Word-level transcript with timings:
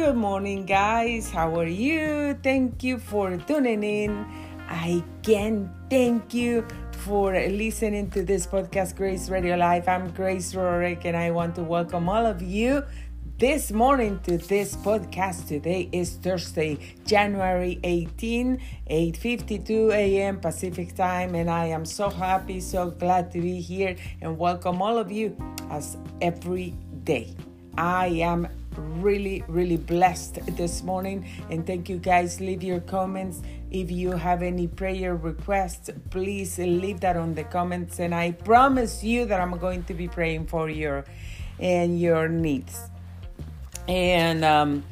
Good 0.00 0.16
morning, 0.16 0.64
guys. 0.64 1.30
How 1.30 1.54
are 1.60 1.66
you? 1.66 2.32
Thank 2.42 2.82
you 2.82 2.96
for 2.98 3.36
tuning 3.36 3.84
in. 3.84 4.24
I 4.66 5.04
again 5.20 5.70
thank 5.90 6.32
you 6.32 6.66
for 7.04 7.34
listening 7.34 8.08
to 8.12 8.22
this 8.24 8.46
podcast, 8.46 8.96
Grace 8.96 9.28
Radio 9.28 9.56
Live. 9.56 9.86
I'm 9.88 10.10
Grace 10.12 10.54
Rorick, 10.54 11.04
and 11.04 11.14
I 11.14 11.30
want 11.32 11.54
to 11.56 11.62
welcome 11.62 12.08
all 12.08 12.24
of 12.24 12.40
you 12.40 12.82
this 13.36 13.72
morning 13.72 14.18
to 14.20 14.38
this 14.38 14.74
podcast. 14.74 15.46
Today 15.46 15.90
is 15.92 16.16
Thursday, 16.16 16.78
January 17.04 17.78
18, 17.84 18.58
8:52 18.88 19.92
a.m. 19.92 20.40
Pacific 20.40 20.96
time, 20.96 21.34
and 21.34 21.50
I 21.50 21.66
am 21.66 21.84
so 21.84 22.08
happy, 22.08 22.60
so 22.60 22.90
glad 22.90 23.30
to 23.32 23.40
be 23.42 23.60
here 23.60 23.96
and 24.22 24.38
welcome 24.38 24.80
all 24.80 24.96
of 24.96 25.12
you 25.12 25.36
as 25.68 25.98
every 26.22 26.72
day. 27.04 27.36
I 27.76 28.06
am 28.24 28.48
really, 28.76 29.44
really 29.48 29.76
blessed 29.76 30.38
this 30.56 30.82
morning. 30.82 31.26
And 31.50 31.66
thank 31.66 31.88
you 31.88 31.98
guys. 31.98 32.40
Leave 32.40 32.62
your 32.62 32.80
comments. 32.80 33.42
If 33.70 33.90
you 33.90 34.12
have 34.12 34.42
any 34.42 34.66
prayer 34.66 35.14
requests, 35.14 35.90
please 36.10 36.58
leave 36.58 37.00
that 37.00 37.16
on 37.16 37.34
the 37.34 37.44
comments. 37.44 38.00
And 38.00 38.14
I 38.14 38.32
promise 38.32 39.04
you 39.04 39.26
that 39.26 39.40
I'm 39.40 39.56
going 39.58 39.84
to 39.84 39.94
be 39.94 40.08
praying 40.08 40.46
for 40.46 40.68
your 40.68 41.04
and 41.58 42.00
your 42.00 42.28
needs. 42.28 42.80
And 43.86 44.44
um, 44.44 44.84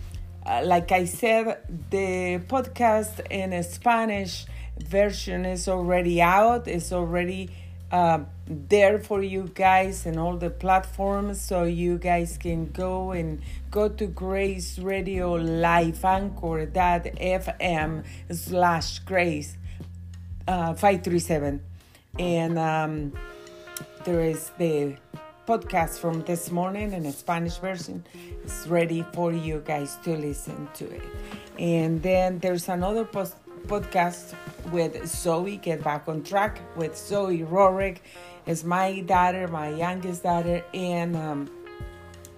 uh, 0.45 0.63
like 0.65 0.93
I 0.93 1.05
said, 1.05 1.59
the 1.91 2.41
podcast 2.47 3.21
in 3.31 3.63
Spanish 3.63 4.47
version 4.79 5.45
is 5.45 5.69
already 5.69 6.23
out. 6.23 6.69
It's 6.69 6.93
already 6.93 7.51
uh, 7.91 8.21
there 8.49 8.99
for 8.99 9.23
you 9.23 9.51
guys 9.55 10.07
and 10.07 10.19
all 10.19 10.37
the 10.37 10.49
platforms 10.49 11.41
so 11.41 11.65
you 11.65 11.99
guys 11.99 12.39
can 12.39 12.71
go 12.71 13.13
and 13.13 13.43
go 13.71 13.89
to 13.89 14.07
grace 14.07 14.79
radio 14.79 15.35
live 15.35 16.03
anchor 16.05 16.65
that 16.65 17.05
fm 17.17 18.05
slash 18.31 19.01
grace 19.01 19.57
uh, 20.47 20.73
537 20.73 21.61
and 22.19 22.59
um, 22.59 23.13
there 24.05 24.21
is 24.21 24.51
the 24.59 24.97
podcast 25.47 25.99
from 25.99 26.23
this 26.25 26.51
morning 26.51 26.93
in 26.93 27.07
a 27.07 27.13
spanish 27.13 27.57
version. 27.57 28.05
It's 28.45 28.67
ready 28.67 29.03
for 29.15 29.33
you 29.33 29.63
guys 29.65 29.97
to 30.05 30.17
listen 30.17 30.69
to 30.75 30.85
it. 30.91 31.03
And 31.59 32.03
then 32.03 32.39
there's 32.39 32.69
another 32.69 33.05
post 33.05 33.37
podcast 33.67 34.35
with 34.67 35.07
Zoe, 35.07 35.57
Get 35.57 35.83
Back 35.83 36.09
on 36.09 36.23
Track 36.23 36.61
with 36.77 36.97
Zoe 36.97 37.41
Rorick. 37.41 37.99
Is 38.47 38.65
my 38.65 39.01
daughter, 39.01 39.47
my 39.49 39.69
youngest 39.69 40.23
daughter, 40.23 40.65
and 40.73 41.15
um, 41.17 41.51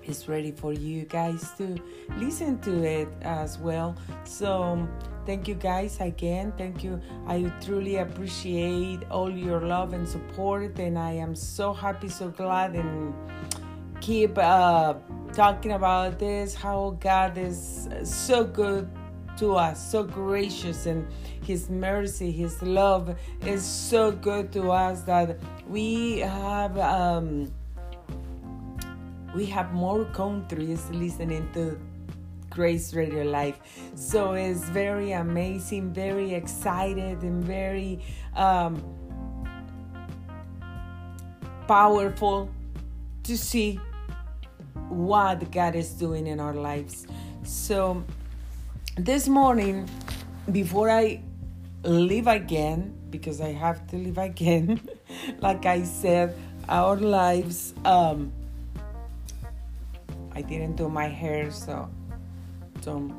it's 0.03 0.29
ready 0.29 0.51
for 0.51 0.73
you 0.73 1.05
guys 1.05 1.53
to 1.59 1.77
listen 2.17 2.59
to 2.61 2.83
it 2.83 3.09
as 3.23 3.59
well. 3.59 3.95
So, 4.25 4.89
thank 5.25 5.47
you 5.47 5.55
guys 5.55 6.01
again. 6.01 6.53
Thank 6.59 6.83
you. 6.83 7.01
I 7.29 7.53
truly 7.61 7.97
appreciate 7.97 9.05
all 9.09 9.31
your 9.31 9.61
love 9.61 9.93
and 9.93 10.09
support, 10.09 10.79
and 10.81 10.99
I 10.99 11.13
am 11.13 11.37
so 11.37 11.73
happy, 11.73 12.09
so 12.09 12.29
glad, 12.31 12.75
and 12.75 13.15
keep 14.01 14.37
uh, 14.37 14.95
talking 15.33 15.73
about 15.73 16.19
this 16.19 16.55
how 16.55 16.97
God 17.01 17.39
is 17.39 17.89
so 18.03 18.43
good 18.45 18.91
to 19.39 19.57
us, 19.57 19.91
so 19.91 20.03
gracious, 20.03 20.87
and 20.87 21.07
His 21.43 21.71
mercy, 21.71 22.31
His 22.31 22.61
love 22.63 23.17
is 23.47 23.65
so 23.65 24.13
good 24.13 24.53
to 24.53 24.71
us 24.71 25.03
that 25.03 25.39
we 25.69 26.19
have 26.19 26.79
um, 26.79 27.53
we 29.35 29.47
have 29.47 29.73
more 29.73 30.05
countries 30.07 30.89
listening 30.91 31.49
to 31.55 31.79
Grace 32.51 32.93
Radio 32.95 33.23
Live. 33.23 33.59
So 33.95 34.33
it's 34.33 34.65
very 34.71 35.13
amazing, 35.13 35.93
very 35.93 36.35
excited, 36.35 37.23
and 37.23 37.45
very 37.45 38.01
um, 38.35 38.83
powerful 41.69 42.51
to 43.23 43.39
see 43.39 43.79
what 44.89 45.53
God 45.53 45.77
is 45.77 45.91
doing 45.91 46.27
in 46.27 46.41
our 46.41 46.55
lives. 46.55 47.07
So 47.45 48.03
this 48.97 49.29
morning, 49.29 49.89
before 50.51 50.91
I 50.91 51.23
leave 51.83 52.27
again, 52.27 52.95
because 53.11 53.41
I 53.41 53.53
have 53.53 53.87
to 53.89 53.97
leave 53.97 54.19
again, 54.19 54.81
like 55.41 55.67
I 55.67 55.83
said, 55.85 56.37
our 56.69 56.97
lives, 56.97 57.75
um, 57.85 58.33
I 60.33 60.43
didn't 60.43 60.77
do 60.77 60.89
my 60.89 61.09
hair, 61.09 61.51
so 61.51 61.89
don't 62.83 63.13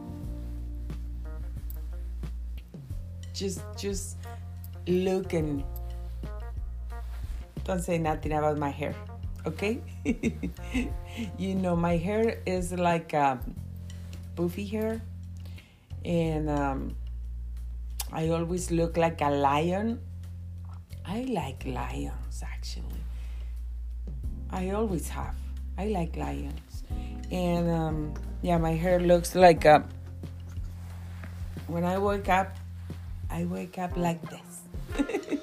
just 3.34 3.62
just 3.78 4.18
look 4.88 5.34
and 5.34 5.64
don't 7.64 7.80
say 7.80 7.98
nothing 7.98 8.34
about 8.34 8.58
my 8.58 8.70
hair 8.70 8.96
okay? 9.46 9.82
You 11.38 11.56
know 11.56 11.76
my 11.76 11.98
hair 11.98 12.40
is 12.46 12.72
like 12.74 13.14
um, 13.14 13.56
poofy 14.36 14.70
hair 14.70 15.02
and 16.06 16.50
um, 16.50 16.96
I 18.12 18.30
always 18.30 18.72
look 18.72 18.98
like 18.98 19.22
a 19.22 19.30
lion. 19.30 20.00
I 21.06 21.24
like 21.24 21.66
lions 21.66 22.44
actually. 22.44 23.04
I 24.50 24.72
always 24.72 25.08
have. 25.10 25.36
I 25.78 25.88
like 25.88 26.16
lions, 26.16 26.84
and 27.32 27.70
um, 27.70 28.14
yeah, 28.42 28.58
my 28.58 28.74
hair 28.74 29.00
looks 29.00 29.36
like 29.36 29.66
a. 29.66 29.84
When 31.68 31.86
I 31.86 31.98
wake 31.98 32.28
up, 32.28 32.58
I 33.30 33.46
wake 33.46 33.78
up 33.78 33.96
like 33.96 34.22
this. 34.30 34.62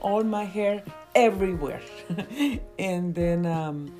All 0.00 0.24
my 0.24 0.44
hair 0.44 0.82
everywhere, 1.14 1.82
and 2.78 3.14
then. 3.14 3.46
Um, 3.46 3.92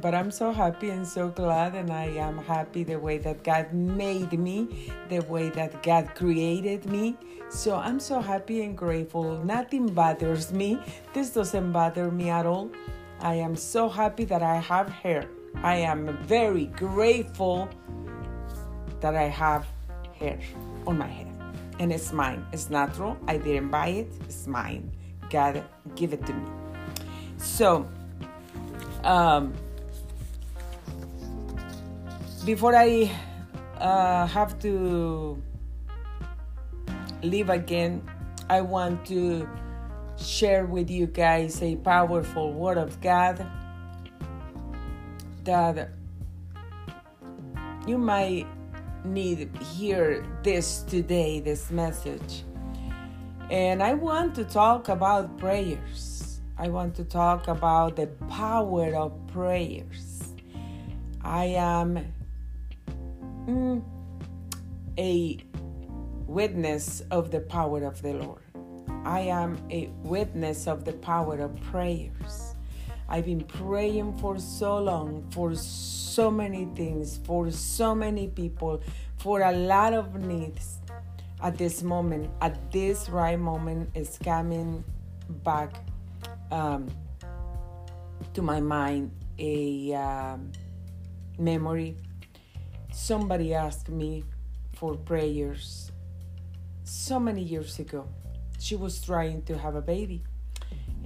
but 0.00 0.14
I'm 0.14 0.30
so 0.30 0.52
happy 0.52 0.90
and 0.90 1.06
so 1.06 1.28
glad, 1.28 1.74
and 1.74 1.90
I 1.92 2.06
am 2.16 2.38
happy 2.38 2.84
the 2.84 2.98
way 2.98 3.18
that 3.18 3.42
God 3.44 3.72
made 3.72 4.38
me, 4.38 4.90
the 5.08 5.20
way 5.20 5.50
that 5.50 5.82
God 5.82 6.14
created 6.14 6.86
me. 6.86 7.16
So 7.50 7.76
I'm 7.76 8.00
so 8.00 8.20
happy 8.20 8.62
and 8.62 8.76
grateful. 8.76 9.44
Nothing 9.44 9.92
bothers 9.92 10.52
me. 10.52 10.78
This 11.12 11.30
doesn't 11.30 11.72
bother 11.72 12.10
me 12.10 12.30
at 12.30 12.46
all. 12.46 12.70
I 13.20 13.34
am 13.34 13.54
so 13.54 13.88
happy 13.88 14.24
that 14.24 14.42
I 14.42 14.56
have 14.56 14.88
hair. 14.88 15.28
I 15.62 15.76
am 15.76 16.16
very 16.24 16.66
grateful 16.66 17.68
that 19.00 19.14
I 19.14 19.24
have 19.28 19.66
hair 20.18 20.38
on 20.86 20.98
my 20.98 21.06
head. 21.06 21.28
And 21.78 21.92
it's 21.92 22.12
mine. 22.12 22.46
It's 22.52 22.70
natural. 22.70 23.18
I 23.28 23.36
didn't 23.36 23.68
buy 23.68 23.88
it. 23.88 24.12
It's 24.24 24.46
mine. 24.46 24.90
God 25.30 25.64
give 25.94 26.12
it 26.12 26.24
to 26.26 26.32
me. 26.32 26.50
So, 27.36 27.88
um, 29.04 29.52
before 32.44 32.74
I 32.74 33.10
uh, 33.78 34.26
have 34.26 34.58
to 34.60 35.40
leave 37.22 37.50
again, 37.50 38.02
I 38.50 38.60
want 38.62 39.06
to 39.06 39.48
share 40.18 40.66
with 40.66 40.90
you 40.90 41.06
guys 41.06 41.62
a 41.62 41.76
powerful 41.76 42.52
word 42.52 42.78
of 42.78 43.00
God 43.00 43.46
that 45.44 45.90
you 47.86 47.96
might 47.98 48.46
need 49.04 49.50
hear 49.74 50.26
this 50.42 50.82
today, 50.82 51.40
this 51.40 51.70
message. 51.70 52.44
And 53.50 53.82
I 53.82 53.94
want 53.94 54.34
to 54.36 54.44
talk 54.44 54.88
about 54.88 55.38
prayers. 55.38 56.40
I 56.58 56.68
want 56.68 56.94
to 56.96 57.04
talk 57.04 57.48
about 57.48 57.96
the 57.96 58.06
power 58.28 58.94
of 58.94 59.12
prayers. 59.28 60.22
I 61.22 61.46
am 61.46 62.12
mm, 63.46 63.82
a 64.98 65.38
witness 66.26 67.02
of 67.10 67.30
the 67.30 67.40
power 67.40 67.84
of 67.84 68.00
the 68.02 68.14
Lord. 68.14 68.42
I 69.04 69.20
am 69.20 69.58
a 69.70 69.90
witness 70.02 70.66
of 70.66 70.84
the 70.84 70.92
power 70.92 71.38
of 71.40 71.60
prayers. 71.62 72.54
I've 73.08 73.26
been 73.26 73.42
praying 73.42 74.16
for 74.18 74.38
so 74.38 74.78
long, 74.78 75.28
for 75.30 75.54
so 75.54 76.30
many 76.30 76.66
things, 76.74 77.18
for 77.24 77.50
so 77.50 77.94
many 77.94 78.28
people, 78.28 78.80
for 79.18 79.42
a 79.42 79.52
lot 79.52 79.92
of 79.92 80.14
needs. 80.14 80.78
At 81.42 81.58
this 81.58 81.82
moment, 81.82 82.30
at 82.40 82.70
this 82.70 83.08
right 83.08 83.38
moment, 83.38 83.90
is 83.94 84.16
coming 84.22 84.84
back 85.42 85.74
um, 86.52 86.88
to 88.34 88.42
my 88.42 88.60
mind 88.60 89.10
a 89.38 89.92
um, 89.94 90.52
memory 91.38 91.96
Somebody 92.92 93.54
asked 93.54 93.88
me 93.88 94.24
for 94.74 94.94
prayers 94.96 95.90
so 96.84 97.18
many 97.18 97.42
years 97.42 97.78
ago. 97.78 98.06
She 98.58 98.76
was 98.76 99.00
trying 99.00 99.42
to 99.44 99.58
have 99.58 99.74
a 99.74 99.82
baby 99.82 100.22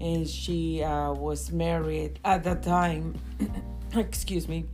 and 0.01 0.29
she 0.29 0.83
uh, 0.83 1.13
was 1.13 1.51
married 1.53 2.19
at 2.25 2.45
that 2.45 2.63
time, 2.63 3.15
excuse 3.95 4.49
me, 4.49 4.67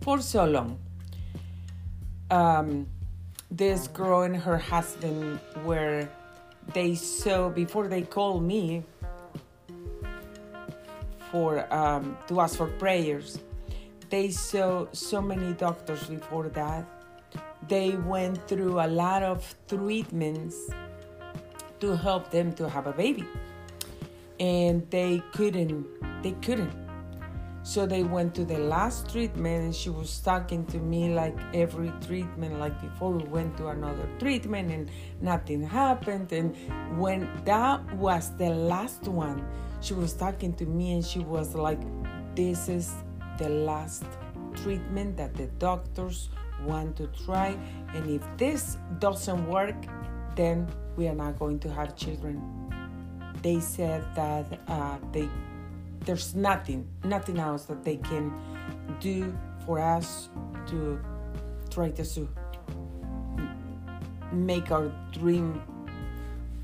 for 0.00 0.20
so 0.20 0.44
long. 0.46 0.78
um, 2.30 2.86
this 3.50 3.88
girl 3.88 4.22
and 4.22 4.36
her 4.36 4.58
husband 4.58 5.38
were 5.64 6.08
they 6.74 6.94
saw 6.94 7.48
before 7.48 7.86
they 7.86 8.02
called 8.02 8.42
me 8.42 8.82
for 11.30 11.72
um, 11.72 12.16
to 12.26 12.40
ask 12.40 12.56
for 12.56 12.66
prayers. 12.66 13.38
They 14.10 14.30
saw 14.30 14.86
so 14.92 15.20
many 15.20 15.52
doctors 15.54 16.04
before 16.04 16.48
that. 16.50 16.84
They 17.68 17.96
went 17.96 18.46
through 18.48 18.80
a 18.80 18.86
lot 18.86 19.22
of 19.22 19.54
treatments 19.68 20.56
to 21.80 21.96
help 21.96 22.30
them 22.30 22.54
to 22.54 22.68
have 22.68 22.86
a 22.86 22.92
baby, 22.92 23.26
and 24.38 24.88
they 24.90 25.22
couldn't. 25.32 25.86
They 26.22 26.32
couldn't 26.32 26.86
so 27.66 27.84
they 27.84 28.04
went 28.04 28.32
to 28.36 28.44
the 28.44 28.58
last 28.58 29.10
treatment, 29.10 29.64
and 29.64 29.74
she 29.74 29.90
was 29.90 30.20
talking 30.20 30.64
to 30.66 30.78
me 30.78 31.12
like 31.12 31.36
every 31.52 31.92
treatment, 32.06 32.60
like 32.60 32.80
before 32.80 33.10
we 33.10 33.24
went 33.24 33.56
to 33.56 33.66
another 33.66 34.08
treatment, 34.20 34.70
and 34.70 34.88
nothing 35.20 35.64
happened. 35.64 36.30
And 36.30 36.54
when 36.96 37.28
that 37.44 37.82
was 37.96 38.30
the 38.36 38.50
last 38.50 39.08
one, 39.08 39.44
she 39.80 39.94
was 39.94 40.12
talking 40.12 40.52
to 40.54 40.64
me, 40.64 40.92
and 40.92 41.04
she 41.04 41.18
was 41.18 41.56
like, 41.56 41.80
This 42.36 42.68
is 42.68 42.94
the 43.38 43.48
last 43.48 44.04
treatment 44.62 45.16
that 45.16 45.34
the 45.34 45.46
doctors 45.58 46.30
want 46.64 46.96
to 46.96 47.06
try. 47.24 47.56
And 47.94 48.10
if 48.10 48.22
this 48.36 48.78
doesn't 48.98 49.46
work, 49.48 49.76
then 50.34 50.68
we 50.96 51.08
are 51.08 51.14
not 51.14 51.38
going 51.38 51.58
to 51.60 51.72
have 51.72 51.96
children. 51.96 52.42
They 53.42 53.60
said 53.60 54.04
that 54.14 54.60
uh, 54.68 54.98
they 55.12 55.28
there's 56.06 56.36
nothing, 56.36 56.86
nothing 57.02 57.38
else 57.38 57.64
that 57.64 57.82
they 57.82 57.96
can 57.96 58.32
do 59.00 59.36
for 59.66 59.80
us 59.80 60.28
to 60.68 61.00
try 61.68 61.90
to 61.90 62.28
make 64.32 64.70
our 64.70 64.92
dream 65.12 65.60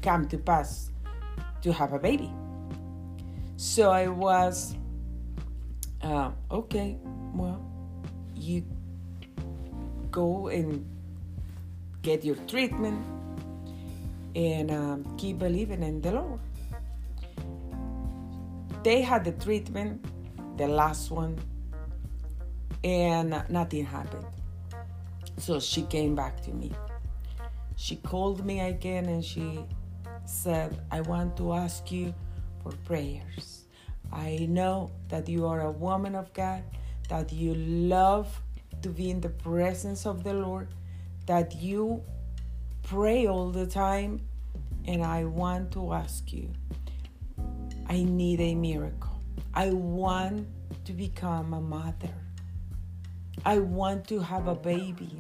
come 0.01 0.29
to 0.29 0.39
pass 0.39 0.91
to 1.63 1.73
have 1.73 1.93
a 1.93 1.99
baby. 1.99 2.33
So 3.57 3.91
I 3.91 4.07
was, 4.07 4.77
uh, 6.03 6.31
okay, 6.51 6.99
well, 7.35 7.65
you 8.35 8.65
go 10.11 10.49
and 10.49 10.85
get 12.03 12.25
your 12.25 12.37
treatment 12.47 13.05
and 14.35 14.71
um, 14.71 15.17
keep 15.17 15.39
believing 15.39 15.83
in 15.83 16.01
the 16.01 16.13
Lord 16.13 16.41
they 18.83 19.01
had 19.01 19.25
the 19.25 19.33
treatment, 19.33 20.05
the 20.57 20.67
last 20.67 21.11
one, 21.11 21.39
and 22.83 23.45
nothing 23.49 23.85
happened. 23.85 24.27
So 25.39 25.61
she 25.61 25.83
came 25.83 26.15
back 26.15 26.43
to 26.43 26.53
me. 26.53 26.73
She 27.77 27.97
called 27.97 28.45
me 28.45 28.61
again 28.61 29.07
and 29.07 29.25
she 29.25 29.65
said, 30.25 30.81
I 30.91 31.01
want 31.01 31.37
to 31.39 31.53
ask 31.53 31.91
you 31.91 32.15
for 32.63 32.73
prayers. 32.85 33.62
I 34.13 34.47
know 34.49 34.91
that 35.09 35.29
you 35.29 35.47
are 35.47 35.63
a 35.63 35.71
woman 35.71 36.15
of 36.15 36.33
God, 36.35 36.63
that 37.09 37.33
you 37.33 37.55
love 37.55 38.41
to 38.83 38.89
be 38.89 39.11
in 39.11 39.21
the 39.21 39.31
presence 39.31 40.07
of 40.07 40.25
the 40.25 40.35
Lord, 40.35 40.69
that 41.27 41.55
you 41.57 42.03
pray 42.83 43.27
all 43.27 43.51
the 43.51 43.67
time, 43.67 44.21
and 44.87 45.03
I 45.03 45.25
want 45.25 45.73
to 45.73 45.93
ask 45.93 46.33
you 46.33 46.51
I 47.89 48.03
need 48.03 48.41
a 48.41 48.55
miracle. 48.55 49.21
I 49.55 49.71
want 49.71 50.49
to 50.85 50.93
become 50.93 51.53
a 51.53 51.61
mother. 51.61 52.15
I 53.45 53.59
want 53.59 54.09
to 54.09 54.21
have 54.21 54.47
a 54.47 54.55
baby. 54.55 55.11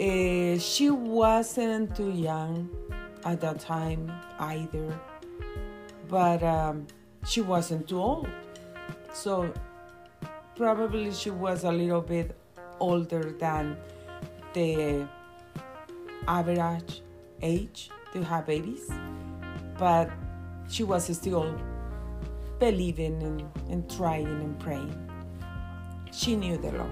Uh, 0.00 0.58
she 0.58 0.90
wasn't 0.90 1.94
too 1.94 2.10
young 2.10 2.70
at 3.24 3.40
that 3.42 3.60
time 3.60 4.10
either, 4.38 4.98
but 6.10 6.42
um, 6.42 6.86
she 7.24 7.40
wasn't 7.40 7.88
too 7.88 8.00
old. 8.00 8.28
So 9.14 9.52
probably 10.56 11.12
she 11.12 11.30
was 11.30 11.64
a 11.64 11.72
little 11.72 12.02
bit 12.02 12.36
older 12.80 13.32
than 13.38 13.76
the 14.52 15.08
average 16.28 17.02
age 17.40 17.90
to 18.12 18.22
have 18.22 18.46
babies 18.46 18.90
but 19.80 20.10
she 20.68 20.84
was 20.84 21.06
still 21.16 21.58
believing 22.58 23.20
and, 23.22 23.42
and 23.70 23.90
trying 23.90 24.26
and 24.26 24.60
praying. 24.60 24.94
She 26.12 26.36
knew 26.36 26.58
the 26.58 26.72
Lord. 26.72 26.90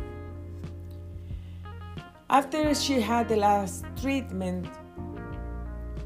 After 2.31 2.75
she 2.75 2.99
had 3.00 3.29
the 3.29 3.37
last 3.37 3.85
treatment, 4.00 4.67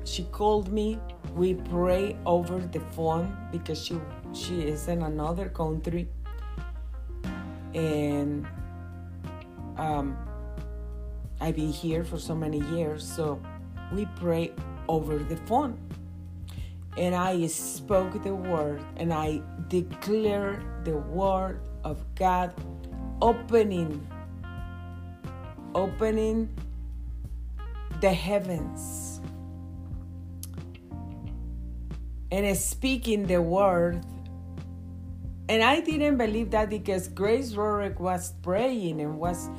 she 0.05 0.25
called 0.25 0.73
me. 0.73 0.99
We 1.34 1.55
pray 1.55 2.17
over 2.26 2.58
the 2.61 2.81
phone 2.93 3.37
because 3.50 3.82
she 3.82 4.00
she 4.32 4.62
is 4.62 4.88
in 4.88 5.02
another 5.02 5.49
country, 5.49 6.08
and 7.75 8.46
um, 9.76 10.17
I've 11.40 11.56
been 11.56 11.73
here 11.73 12.05
for 12.05 12.19
so 12.19 12.34
many 12.34 12.61
years. 12.76 13.02
So 13.05 13.40
we 13.93 14.06
pray 14.17 14.52
over 14.88 15.19
the 15.19 15.37
phone 15.49 15.79
and 16.96 17.14
I 17.14 17.46
spoke 17.46 18.23
the 18.23 18.34
word 18.34 18.82
and 18.96 19.12
I 19.12 19.40
declared 19.69 20.62
the 20.84 20.96
word 20.96 21.61
of 21.84 22.02
God, 22.14 22.52
opening, 23.20 24.06
opening 25.75 26.49
the 28.00 28.12
heavens 28.12 29.12
and 32.32 32.56
speaking 32.56 33.26
the 33.26 33.40
word. 33.43 34.02
And 35.50 35.62
I 35.62 35.81
didn't 35.81 36.17
believe 36.17 36.50
that 36.52 36.70
because 36.70 37.08
Grace 37.08 37.52
Rorick 37.52 38.00
was 38.00 38.32
praying 38.43 39.02
and 39.02 39.19
was 39.19 39.50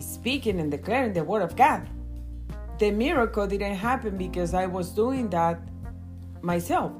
speaking 0.00 0.58
and 0.58 0.70
declaring 0.70 1.12
the 1.12 1.22
word 1.22 1.42
of 1.42 1.54
God. 1.54 1.86
The 2.78 2.90
miracle 2.90 3.46
didn't 3.46 3.74
happen 3.74 4.16
because 4.16 4.54
I 4.54 4.64
was 4.64 4.88
doing 4.88 5.28
that 5.30 5.60
myself. 6.40 6.92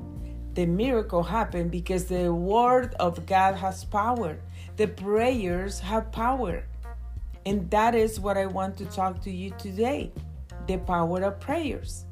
The 0.53 0.67
miracle 0.67 1.23
happened 1.23 1.71
because 1.71 2.05
the 2.05 2.33
word 2.33 2.95
of 3.01 3.25
God 3.25 3.55
has 3.57 3.83
power. 3.83 4.39
The 4.77 4.89
prayers 4.89 5.81
have 5.81 6.13
power. 6.13 6.65
And 7.47 7.71
that 7.71 7.95
is 7.95 8.21
what 8.21 8.37
I 8.37 8.45
want 8.45 8.77
to 8.77 8.85
talk 8.87 9.23
to 9.23 9.31
you 9.31 9.55
today 9.59 10.13
the 10.67 10.77
power 10.79 11.23
of 11.23 11.41
prayers. 11.41 12.04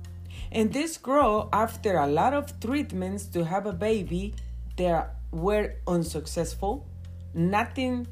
And 0.55 0.71
this 0.71 0.99
girl, 0.99 1.49
after 1.51 1.97
a 1.97 2.07
lot 2.07 2.35
of 2.35 2.61
treatments 2.61 3.25
to 3.29 3.45
have 3.45 3.65
a 3.65 3.73
baby, 3.73 4.35
they 4.77 5.03
were 5.31 5.77
unsuccessful. 5.87 6.87
Nothing 7.33 8.07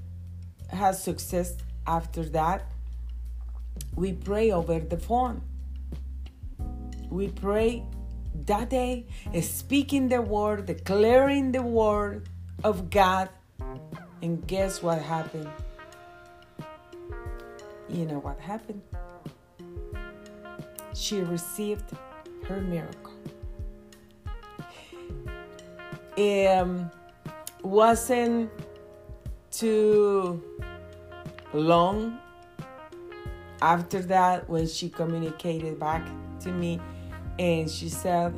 has 0.71 1.03
success 1.03 1.59
after 1.87 2.25
that. 2.31 2.65
We 3.95 4.15
pray 4.15 4.53
over 4.53 4.81
the 4.81 4.97
phone. 4.97 5.43
We 7.11 7.29
pray 7.29 7.85
that 8.47 8.71
day 8.71 9.07
speaking 9.43 10.09
the 10.09 10.23
word, 10.23 10.65
declaring 10.65 11.53
the 11.53 11.63
word 11.63 12.27
of 12.65 12.89
God. 12.89 13.29
And 14.23 14.47
guess 14.47 14.83
what 14.83 15.03
happened? 15.03 15.51
You 17.91 18.07
know 18.07 18.21
what 18.21 18.41
happened? 18.41 18.81
She 20.95 21.21
received 21.21 21.93
her 22.51 22.61
miracle. 22.61 23.13
It 26.17 26.67
wasn't 27.63 28.51
too 29.53 30.43
long 31.55 32.19
after 33.63 34.01
that 34.03 34.49
when 34.51 34.67
she 34.67 34.89
communicated 34.89 35.79
back 35.79 36.07
to 36.41 36.51
me 36.51 36.81
and 37.39 37.71
she 37.71 37.89
said, 37.89 38.35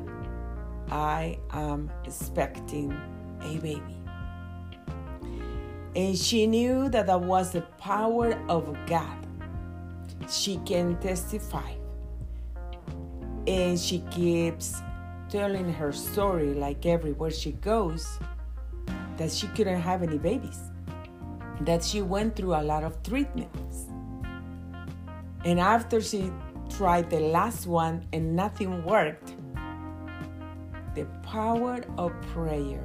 I 0.91 1.39
am 1.51 1.91
expecting 2.05 2.93
a 3.41 3.57
baby. 3.57 3.97
And 5.97 6.17
she 6.17 6.47
knew 6.47 6.89
that 6.91 7.07
that 7.07 7.21
was 7.21 7.53
the 7.53 7.63
power 7.79 8.35
of 8.49 8.77
God. 8.87 9.27
She 10.29 10.59
can 10.67 10.99
testify. 11.01 11.73
And 13.47 13.79
she 13.79 14.01
keeps 14.11 14.81
telling 15.29 15.73
her 15.73 15.93
story 15.93 16.55
like 16.55 16.87
everywhere 16.87 17.31
she 17.31 17.53
goes 17.53 18.19
that 19.17 19.33
she 19.33 19.47
couldn't 19.49 19.81
have 19.81 20.03
any 20.03 20.19
babies, 20.19 20.61
that 21.63 21.83
she 21.83 22.03
went 22.03 22.37
through 22.37 22.55
a 22.55 22.63
lot 22.63 22.85
of 22.85 23.03
treatments. 23.03 23.87
And 25.45 25.59
after 25.59 26.01
she 26.01 26.31
tried 26.77 27.11
the 27.11 27.21
last 27.21 27.67
one 27.67 28.07
and 28.13 28.37
nothing 28.37 28.85
worked, 28.85 29.35
the 30.95 31.07
power 31.23 31.81
of 31.99 32.13
prayer 32.33 32.85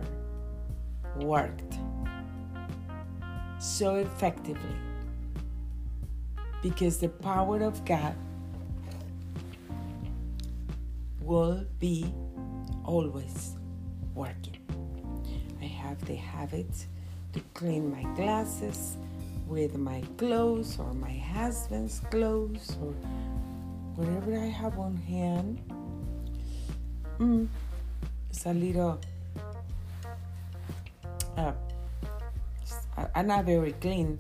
worked 1.18 1.78
so 3.60 3.96
effectively 3.96 4.76
because 6.62 6.98
the 6.98 7.10
power 7.10 7.62
of 7.64 7.84
God 7.86 8.16
will 11.28 11.66
be 11.78 12.06
always 12.86 13.56
working. 14.16 14.58
I 15.62 15.66
have 15.66 16.00
the 16.06 16.16
habit 16.16 16.72
to 17.34 17.42
clean 17.54 17.92
my 17.92 18.04
glasses 18.16 18.96
with 19.46 19.78
my 19.78 20.02
clothes 20.18 20.80
or 20.80 20.94
my 20.94 21.12
husband's 21.12 22.00
clothes 22.10 22.78
or 22.82 22.94
whatever 23.96 24.40
I 24.40 24.46
have 24.48 24.80
on 24.80 24.96
hand. 24.96 25.60
Mm, 27.20 27.48
it's 28.30 28.46
a 28.46 28.54
little. 28.54 29.02
Uh, 31.36 31.52
I'm 33.14 33.28
not 33.28 33.44
very 33.44 33.74
clean, 33.74 34.18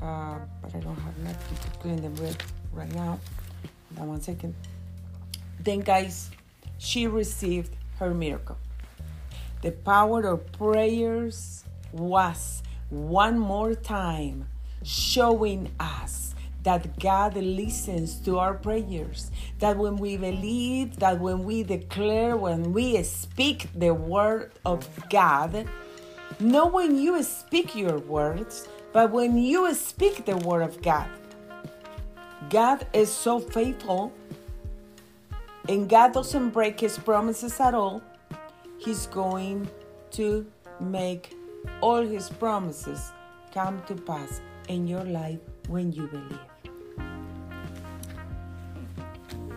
uh, 0.00 0.38
but 0.62 0.74
I 0.74 0.78
don't 0.78 0.96
have 0.96 1.18
nothing 1.18 1.58
to 1.58 1.78
clean 1.78 1.96
them 1.96 2.14
with 2.14 2.38
right 2.72 2.92
now. 2.94 3.18
Hold 3.96 4.00
on 4.00 4.08
one 4.08 4.20
second. 4.20 4.54
Then, 5.60 5.80
guys, 5.80 6.30
she 6.78 7.06
received 7.06 7.76
her 7.98 8.12
miracle. 8.14 8.58
The 9.62 9.72
power 9.72 10.26
of 10.26 10.50
prayers 10.52 11.64
was 11.92 12.62
one 12.90 13.38
more 13.38 13.74
time 13.74 14.48
showing 14.82 15.70
us 15.78 16.34
that 16.62 16.98
God 16.98 17.36
listens 17.36 18.16
to 18.20 18.38
our 18.38 18.54
prayers. 18.54 19.30
That 19.58 19.76
when 19.76 19.96
we 19.96 20.16
believe, 20.16 20.98
that 20.98 21.20
when 21.20 21.44
we 21.44 21.62
declare, 21.62 22.36
when 22.36 22.72
we 22.72 23.02
speak 23.02 23.68
the 23.74 23.94
word 23.94 24.52
of 24.64 24.88
God, 25.08 25.66
not 26.40 26.72
when 26.72 26.98
you 26.98 27.22
speak 27.22 27.74
your 27.74 27.98
words, 27.98 28.68
but 28.92 29.10
when 29.10 29.36
you 29.38 29.72
speak 29.74 30.24
the 30.24 30.36
word 30.36 30.62
of 30.62 30.82
God. 30.82 31.08
God 32.50 32.86
is 32.92 33.10
so 33.10 33.38
faithful 33.38 34.12
and 35.68 35.88
God 35.88 36.12
doesn't 36.12 36.50
break 36.50 36.80
his 36.80 36.98
promises 36.98 37.60
at 37.60 37.74
all, 37.74 38.02
he's 38.78 39.06
going 39.06 39.68
to 40.12 40.46
make 40.80 41.34
all 41.80 42.02
his 42.02 42.28
promises 42.28 43.12
come 43.54 43.82
to 43.86 43.94
pass 43.94 44.40
in 44.68 44.86
your 44.86 45.04
life 45.04 45.38
when 45.68 45.92
you 45.92 46.06
believe. 46.08 46.38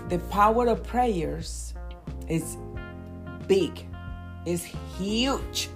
The 0.09 0.19
power 0.29 0.67
of 0.67 0.83
prayers 0.83 1.73
is 2.29 2.57
big, 3.47 3.85
it's 4.45 4.63
huge. 4.97 5.69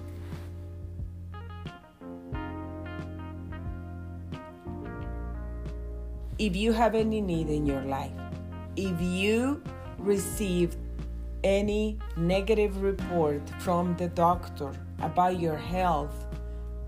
If 6.38 6.56
you 6.56 6.72
have 6.72 6.94
any 6.94 7.20
need 7.20 7.50
in 7.50 7.66
your 7.66 7.82
life, 7.82 8.12
if 8.76 8.98
you 9.00 9.62
received 10.00 10.76
any 11.44 11.98
negative 12.16 12.82
report 12.82 13.42
from 13.60 13.96
the 13.96 14.08
doctor 14.08 14.72
about 15.00 15.40
your 15.40 15.56
health 15.56 16.26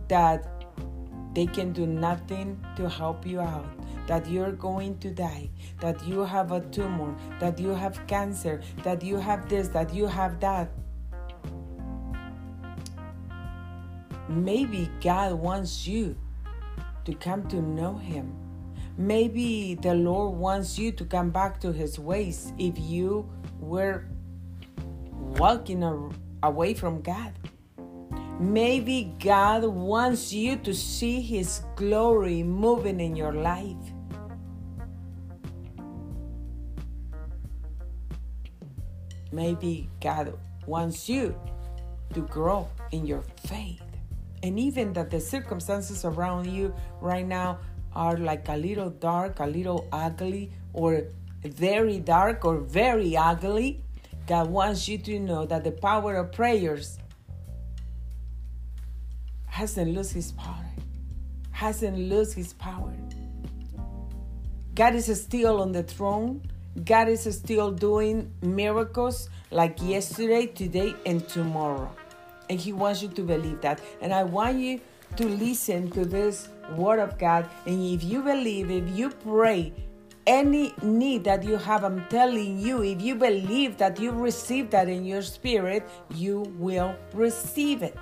that 0.08 0.66
they 1.34 1.46
can 1.46 1.72
do 1.72 1.86
nothing 1.86 2.62
to 2.76 2.88
help 2.88 3.26
you 3.26 3.40
out, 3.40 3.66
that 4.06 4.28
you're 4.28 4.52
going 4.52 4.98
to 4.98 5.10
die, 5.10 5.48
that 5.80 6.06
you 6.06 6.20
have 6.20 6.52
a 6.52 6.60
tumor, 6.60 7.14
that 7.40 7.58
you 7.58 7.70
have 7.70 8.06
cancer, 8.06 8.60
that 8.82 9.02
you 9.02 9.16
have 9.16 9.48
this, 9.48 9.68
that 9.68 9.94
you 9.94 10.06
have 10.06 10.38
that. 10.40 10.70
Maybe 14.28 14.90
God 15.00 15.34
wants 15.34 15.86
you 15.86 16.16
to 17.04 17.14
come 17.14 17.48
to 17.48 17.60
know 17.60 17.96
Him 17.96 18.41
Maybe 19.02 19.74
the 19.74 19.94
Lord 19.94 20.38
wants 20.38 20.78
you 20.78 20.92
to 20.92 21.04
come 21.04 21.30
back 21.30 21.58
to 21.62 21.72
His 21.72 21.98
ways 21.98 22.52
if 22.56 22.78
you 22.78 23.28
were 23.58 24.04
walking 25.36 25.82
away 26.44 26.74
from 26.74 27.02
God. 27.02 27.32
Maybe 28.38 29.12
God 29.18 29.64
wants 29.64 30.32
you 30.32 30.54
to 30.58 30.72
see 30.72 31.20
His 31.20 31.62
glory 31.74 32.44
moving 32.44 33.00
in 33.00 33.16
your 33.16 33.32
life. 33.32 33.74
Maybe 39.32 39.90
God 40.00 40.38
wants 40.64 41.08
you 41.08 41.34
to 42.14 42.20
grow 42.20 42.68
in 42.92 43.04
your 43.04 43.24
faith. 43.48 43.82
And 44.44 44.60
even 44.60 44.92
that 44.92 45.10
the 45.10 45.20
circumstances 45.20 46.04
around 46.04 46.46
you 46.46 46.72
right 47.00 47.26
now 47.26 47.58
are 47.94 48.16
like 48.16 48.48
a 48.48 48.56
little 48.56 48.90
dark, 48.90 49.40
a 49.40 49.46
little 49.46 49.88
ugly, 49.92 50.50
or 50.72 51.04
very 51.44 51.98
dark 51.98 52.44
or 52.44 52.58
very 52.58 53.16
ugly, 53.16 53.82
God 54.26 54.48
wants 54.48 54.88
you 54.88 54.98
to 54.98 55.18
know 55.18 55.46
that 55.46 55.64
the 55.64 55.72
power 55.72 56.16
of 56.16 56.32
prayers 56.32 56.98
hasn't 59.46 59.94
lost 59.94 60.12
his 60.12 60.32
power, 60.32 60.70
hasn't 61.50 61.98
lost 61.98 62.34
his 62.34 62.52
power. 62.54 62.92
God 64.74 64.94
is 64.94 65.22
still 65.22 65.60
on 65.60 65.72
the 65.72 65.82
throne. 65.82 66.42
God 66.84 67.08
is 67.08 67.24
still 67.24 67.70
doing 67.70 68.32
miracles 68.40 69.28
like 69.50 69.82
yesterday, 69.82 70.46
today, 70.46 70.94
and 71.04 71.28
tomorrow. 71.28 71.94
And 72.48 72.58
He 72.58 72.72
wants 72.72 73.02
you 73.02 73.08
to 73.08 73.22
believe 73.22 73.60
that. 73.60 73.80
And 74.00 74.14
I 74.14 74.24
want 74.24 74.58
you 74.58 74.80
to 75.16 75.28
listen 75.28 75.90
to 75.90 76.04
this 76.04 76.48
word 76.76 76.98
of 76.98 77.18
God. 77.18 77.48
And 77.66 77.82
if 77.82 78.02
you 78.04 78.22
believe, 78.22 78.70
if 78.70 78.96
you 78.96 79.10
pray, 79.10 79.72
any 80.26 80.72
need 80.82 81.24
that 81.24 81.42
you 81.42 81.56
have, 81.56 81.84
I'm 81.84 82.06
telling 82.08 82.58
you, 82.58 82.82
if 82.82 83.02
you 83.02 83.14
believe 83.14 83.76
that 83.78 83.98
you 83.98 84.12
receive 84.12 84.70
that 84.70 84.88
in 84.88 85.04
your 85.04 85.22
spirit, 85.22 85.88
you 86.14 86.42
will 86.58 86.94
receive 87.12 87.82
it. 87.82 87.98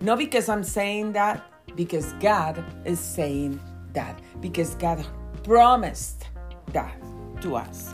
Not 0.00 0.18
because 0.18 0.48
I'm 0.48 0.64
saying 0.64 1.12
that, 1.12 1.44
because 1.76 2.12
God 2.14 2.62
is 2.84 3.00
saying 3.00 3.60
that, 3.94 4.20
because 4.40 4.74
God 4.74 5.04
promised 5.44 6.28
that 6.72 6.94
to 7.40 7.56
us. 7.56 7.92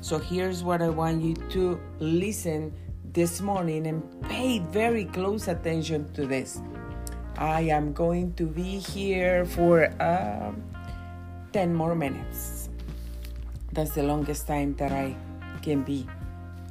So 0.00 0.18
here's 0.18 0.62
what 0.62 0.82
I 0.82 0.88
want 0.88 1.22
you 1.22 1.34
to 1.50 1.80
listen 1.98 2.72
this 3.16 3.40
morning 3.40 3.86
and 3.86 4.04
pay 4.28 4.58
very 4.58 5.06
close 5.06 5.48
attention 5.48 6.04
to 6.12 6.26
this. 6.26 6.60
I 7.38 7.62
am 7.62 7.94
going 7.94 8.34
to 8.34 8.44
be 8.44 8.76
here 8.76 9.46
for 9.46 9.88
uh, 10.02 10.52
10 11.54 11.74
more 11.74 11.94
minutes. 11.94 12.68
That's 13.72 13.92
the 13.92 14.02
longest 14.02 14.46
time 14.46 14.76
that 14.76 14.92
I 14.92 15.16
can 15.62 15.80
be 15.80 16.06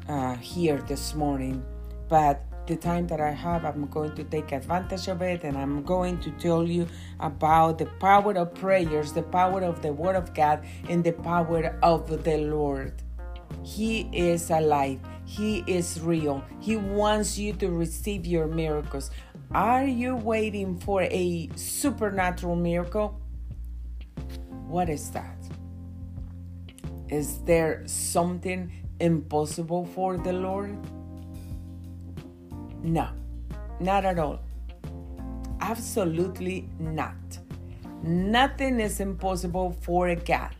uh, 0.08 0.36
here 0.36 0.78
this 0.86 1.16
morning. 1.16 1.66
But 2.10 2.44
the 2.68 2.75
time 2.75 3.08
that 3.08 3.20
I 3.20 3.32
have, 3.32 3.66
I'm 3.66 3.88
going 3.88 4.14
to 4.14 4.24
take 4.24 4.52
advantage 4.52 5.08
of 5.08 5.24
it 5.24 5.44
and 5.44 5.58
I'm 5.58 5.82
going 5.82 6.20
to 6.20 6.30
tell 6.38 6.64
you 6.64 6.86
about 7.22 7.80
the 7.80 7.88
power 8.00 8.38
of 8.38 8.54
prayers, 8.54 9.14
the 9.14 9.24
power 9.24 9.64
of 9.64 9.82
the 9.82 9.94
Word 9.94 10.16
of 10.16 10.36
God, 10.36 10.64
and 10.88 11.04
the 11.04 11.14
power 11.14 11.75
of 11.82 12.24
the 12.24 12.38
Lord. 12.38 13.02
He 13.64 14.10
is 14.14 14.50
alive. 14.50 15.00
He 15.25 15.64
is 15.68 16.00
real. 16.02 16.44
He 16.60 16.75
wants 16.75 17.38
you 17.38 17.54
to 17.54 17.70
receive 17.70 18.25
your 18.25 18.48
miracles. 18.48 19.12
Are 19.52 19.86
you 19.86 20.16
waiting 20.16 20.78
for 20.78 21.04
a 21.04 21.50
supernatural 21.56 22.56
miracle? 22.56 23.20
What 24.68 24.90
is 24.90 25.12
that? 25.12 25.38
Is 27.10 27.40
there 27.44 27.84
something 27.86 28.72
impossible 29.00 29.86
for 29.86 30.18
the 30.18 30.34
Lord? 30.34 30.78
No, 32.84 33.10
not 33.80 34.06
at 34.06 34.20
all. 34.20 34.40
Absolutely 35.62 36.70
not. 36.80 37.16
Nothing 38.04 38.80
is 38.80 39.00
impossible 39.00 39.75
for 39.82 40.10
a 40.10 40.16
God. 40.16 40.56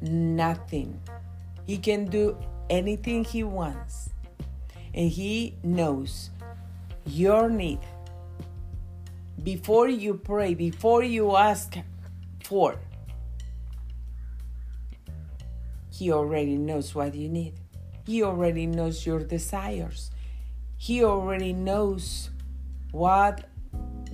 Nothing. 0.00 1.00
He 1.66 1.78
can 1.78 2.06
do 2.06 2.36
anything 2.68 3.24
He 3.24 3.42
wants. 3.44 4.10
And 4.92 5.10
He 5.10 5.56
knows 5.62 6.30
your 7.06 7.48
need. 7.48 7.80
Before 9.42 9.88
you 9.88 10.14
pray, 10.14 10.54
before 10.54 11.02
you 11.02 11.36
ask 11.36 11.76
for, 12.44 12.76
He 15.90 16.12
already 16.12 16.56
knows 16.56 16.94
what 16.94 17.14
you 17.14 17.28
need. 17.28 17.54
He 18.06 18.22
already 18.22 18.66
knows 18.66 19.06
your 19.06 19.20
desires. 19.20 20.10
He 20.76 21.02
already 21.02 21.52
knows 21.52 22.30
what 22.90 23.48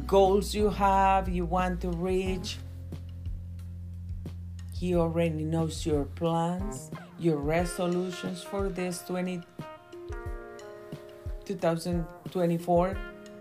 goals 0.06 0.54
you 0.54 0.70
have, 0.70 1.28
you 1.28 1.44
want 1.44 1.80
to 1.80 1.90
reach. 1.90 2.58
He 4.72 4.94
already 4.94 5.44
knows 5.44 5.84
your 5.84 6.04
plans 6.04 6.90
your 7.20 7.36
resolutions 7.36 8.42
for 8.42 8.68
this 8.68 9.02
20, 9.02 9.42
2024 11.44 12.94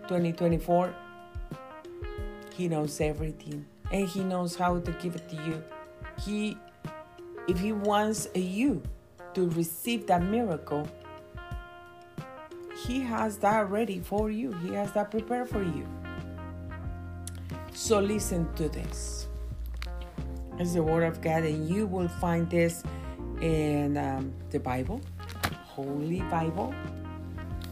2024 0.08 0.96
he 2.60 2.68
knows 2.68 3.00
everything 3.00 3.66
and 3.90 4.06
He 4.06 4.22
knows 4.22 4.56
how 4.56 4.80
to 4.80 4.92
give 4.92 5.16
it 5.16 5.30
to 5.30 5.36
you. 5.36 5.64
He, 6.26 6.58
if 7.48 7.58
He 7.58 7.72
wants 7.72 8.28
you 8.36 8.84
to 9.34 9.50
receive 9.52 10.08
that 10.08 10.24
miracle, 10.24 10.86
He 12.86 13.00
has 13.00 13.38
that 13.38 13.70
ready 13.70 14.00
for 14.00 14.30
you. 14.30 14.52
He 14.62 14.74
has 14.74 14.92
that 14.92 15.10
prepared 15.10 15.48
for 15.48 15.64
you. 15.64 15.88
So 17.74 18.00
listen 18.00 18.54
to 18.56 18.68
this. 18.68 19.28
It's 20.58 20.74
the 20.74 20.84
Word 20.84 21.04
of 21.04 21.22
God, 21.22 21.44
and 21.44 21.70
you 21.70 21.88
will 21.88 22.10
find 22.10 22.50
this 22.50 22.84
in 23.42 23.98
um, 23.98 24.34
the 24.50 24.60
Bible, 24.60 25.02
Holy 25.66 26.22
Bible, 26.30 26.74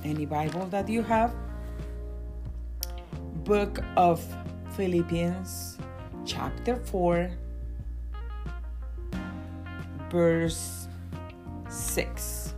any 0.03 0.25
Bible 0.25 0.65
that 0.67 0.87
you 0.87 1.03
have. 1.03 1.35
Book 3.43 3.79
of 3.95 4.23
Philippians, 4.75 5.77
chapter 6.25 6.75
4, 6.75 7.31
verse 10.09 10.87
6. 11.69 12.53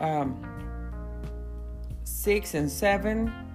Um, 0.00 0.40
6 2.04 2.54
and 2.54 2.70
7. 2.70 3.47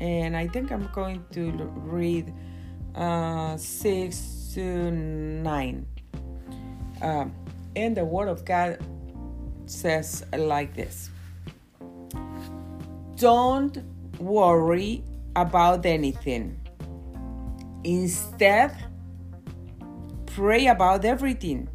And 0.00 0.36
I 0.36 0.46
think 0.48 0.70
I'm 0.70 0.88
going 0.92 1.24
to 1.32 1.50
read 1.86 2.32
uh, 2.94 3.56
6 3.56 4.50
to 4.54 4.90
9. 4.90 5.86
Um, 7.02 7.34
and 7.76 7.96
the 7.96 8.04
Word 8.04 8.28
of 8.28 8.44
God 8.44 8.78
says 9.66 10.24
like 10.36 10.74
this 10.74 11.10
Don't 13.16 13.78
worry 14.18 15.04
about 15.36 15.86
anything. 15.86 16.58
Instead, 17.84 18.76
pray 20.26 20.66
about 20.66 21.04
everything. 21.04 21.68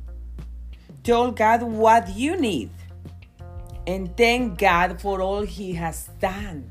Tell 1.03 1.31
God 1.31 1.63
what 1.63 2.15
you 2.15 2.37
need 2.37 2.69
and 3.85 4.15
thank 4.15 4.57
God 4.57 5.01
for 5.01 5.21
all 5.21 5.41
He 5.41 5.73
has 5.73 6.09
done. 6.19 6.69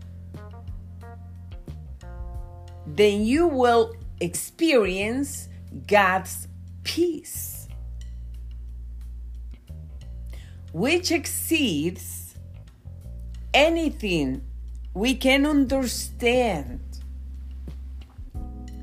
Then 2.94 3.24
you 3.24 3.46
will 3.46 3.94
experience 4.20 5.48
God's 5.86 6.46
peace, 6.84 7.66
which 10.72 11.10
exceeds 11.10 12.34
anything 13.54 14.42
we 14.92 15.14
can 15.14 15.46
understand. 15.46 16.80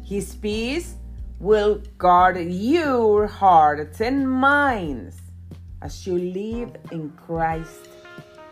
His 0.03 0.33
peace 0.33 0.95
will 1.39 1.83
guard 1.99 2.37
your 2.39 3.27
hearts 3.27 4.01
and 4.01 4.27
minds 4.27 5.17
as 5.83 6.07
you 6.07 6.17
live 6.17 6.75
in 6.91 7.11
Christ 7.11 7.89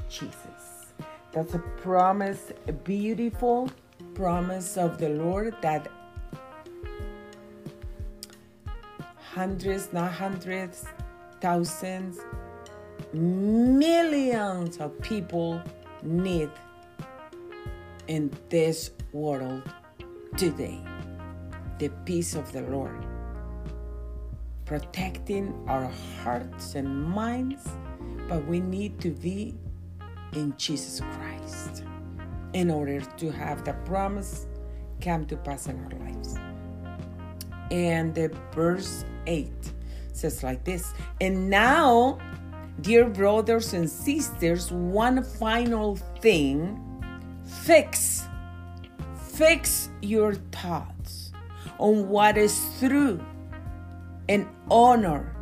Jesus. 0.07 0.93
That's 1.31 1.55
a 1.55 1.59
promise, 1.81 2.51
beautiful 2.83 3.71
promise 4.17 4.77
of 4.77 4.97
the 4.97 5.09
Lord 5.09 5.55
that 5.61 5.87
hundreds, 9.15 9.93
not 9.93 10.11
hundreds, 10.11 10.85
thousands, 11.39 12.17
millions 13.13 14.77
of 14.79 14.99
people 15.03 15.61
need 16.01 16.49
in 18.07 18.35
this 18.49 18.89
world 19.13 19.61
today. 20.35 20.81
The 21.77 21.89
peace 22.03 22.33
of 22.33 22.51
the 22.51 22.63
Lord, 22.63 23.05
protecting 24.65 25.53
our 25.67 25.91
hearts 26.23 26.73
and 26.73 27.03
minds, 27.03 27.69
but 28.27 28.43
we 28.47 28.61
need 28.61 28.99
to 29.01 29.11
be 29.11 29.53
in 30.33 30.55
Jesus 30.57 31.01
Christ 31.01 31.83
in 32.53 32.71
order 32.71 33.01
to 33.01 33.31
have 33.31 33.63
the 33.63 33.73
promise 33.85 34.47
come 35.01 35.25
to 35.25 35.37
pass 35.37 35.67
in 35.67 35.83
our 35.83 35.99
lives. 35.99 36.35
And 37.71 38.15
the 38.15 38.35
verse 38.53 39.05
8 39.25 39.51
says 40.13 40.43
like 40.43 40.63
this 40.63 40.93
And 41.21 41.49
now, 41.49 42.17
dear 42.81 43.09
brothers 43.09 43.73
and 43.73 43.89
sisters, 43.89 44.71
one 44.71 45.23
final 45.23 45.95
thing 46.21 46.83
fix, 47.43 48.23
fix 49.33 49.89
your 50.01 50.35
thoughts 50.51 51.31
on 51.77 52.09
what 52.09 52.37
is 52.37 52.59
true 52.79 53.23
and 54.29 54.47
honor 54.69 55.36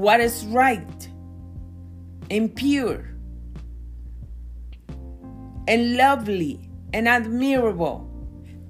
what 0.00 0.18
is 0.18 0.46
right 0.46 1.08
and 2.30 2.56
pure 2.56 3.04
and 5.68 5.96
lovely 5.96 6.58
and 6.94 7.06
admirable. 7.06 8.08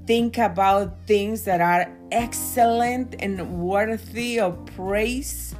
Think 0.06 0.38
about 0.38 1.06
things 1.06 1.44
that 1.44 1.60
are 1.60 1.88
excellent 2.10 3.14
and 3.20 3.60
worthy 3.60 4.40
of 4.40 4.66
praise. 4.74 5.54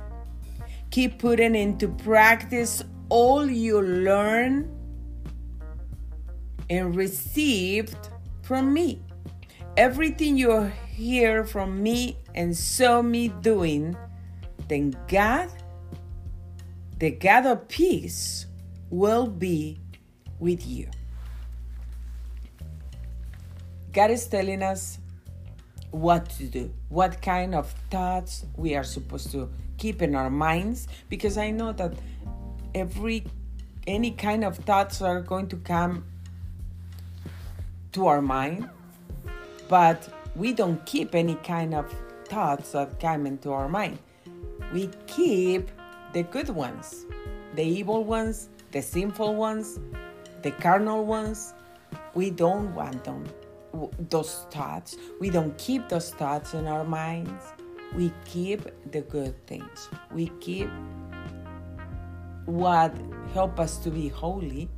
Keep 0.91 1.21
putting 1.21 1.55
into 1.55 1.87
practice 1.87 2.83
all 3.09 3.49
you 3.49 3.81
learn 3.81 4.69
and 6.69 6.97
received 6.97 8.09
from 8.43 8.75
me. 8.75 9.01
Everything 9.77 10.37
you 10.37 10.73
hear 10.89 11.45
from 11.45 11.81
me 11.81 12.19
and 12.35 12.57
saw 12.57 13.03
me 13.03 13.29
doing 13.29 13.97
then 14.71 14.95
God, 15.09 15.51
the 17.01 17.11
God 17.11 17.47
of 17.47 17.67
peace, 17.67 18.47
will 18.91 19.27
be 19.27 19.81
with 20.39 20.67
you. 20.67 20.89
God 23.93 24.11
is 24.11 24.27
telling 24.27 24.63
us 24.63 24.99
what 25.91 26.31
to 26.31 26.45
do, 26.45 26.73
what 26.89 27.21
kind 27.21 27.55
of 27.55 27.73
thoughts 27.91 28.45
we 28.57 28.77
are 28.77 28.85
supposed 28.85 29.33
to 29.33 29.51
keep 29.79 30.03
in 30.03 30.15
our 30.15 30.31
minds, 30.31 30.87
because 31.09 31.37
I 31.37 31.51
know 31.51 31.73
that 31.73 31.95
every 32.75 33.25
any 33.87 34.13
kind 34.13 34.45
of 34.45 34.59
thoughts 34.59 35.03
are 35.03 35.21
going 35.21 35.49
to 35.49 35.57
come 35.57 36.05
to 37.93 38.07
our 38.07 38.23
mind, 38.23 38.69
but 39.69 40.09
we 40.37 40.53
don't 40.53 40.85
keep 40.87 41.17
any 41.17 41.35
kind 41.37 41.75
of 41.75 41.93
thoughts 42.27 42.73
that 42.73 43.01
come 43.01 43.27
into 43.27 43.51
our 43.51 43.69
mind 43.69 43.99
we 44.73 44.89
keep 45.07 45.71
the 46.13 46.23
good 46.25 46.49
ones, 46.49 47.07
the 47.55 47.63
evil 47.63 48.05
ones, 48.05 48.49
the 48.73 48.83
sinful 48.83 49.35
ones, 49.35 49.79
the 50.43 50.51
carnal 50.51 51.05
ones. 51.05 51.55
We 52.15 52.31
don't 52.31 52.75
want 52.75 53.05
them, 53.05 53.25
those 54.09 54.47
thoughts. 54.51 54.97
We 55.21 55.31
don't 55.31 55.57
keep 55.59 55.89
those 55.89 56.11
thoughts 56.11 56.55
in 56.55 56.67
our 56.67 56.85
minds. 56.85 57.45
We 57.95 58.13
keep 58.25 58.63
the 58.91 59.03
good 59.03 59.35
things. 59.47 59.89
We 60.13 60.29
keep 60.41 60.69
what 62.47 62.95
help 63.33 63.59
us 63.61 63.79
to 63.79 63.91
be 63.91 64.09
holy. 64.09 64.69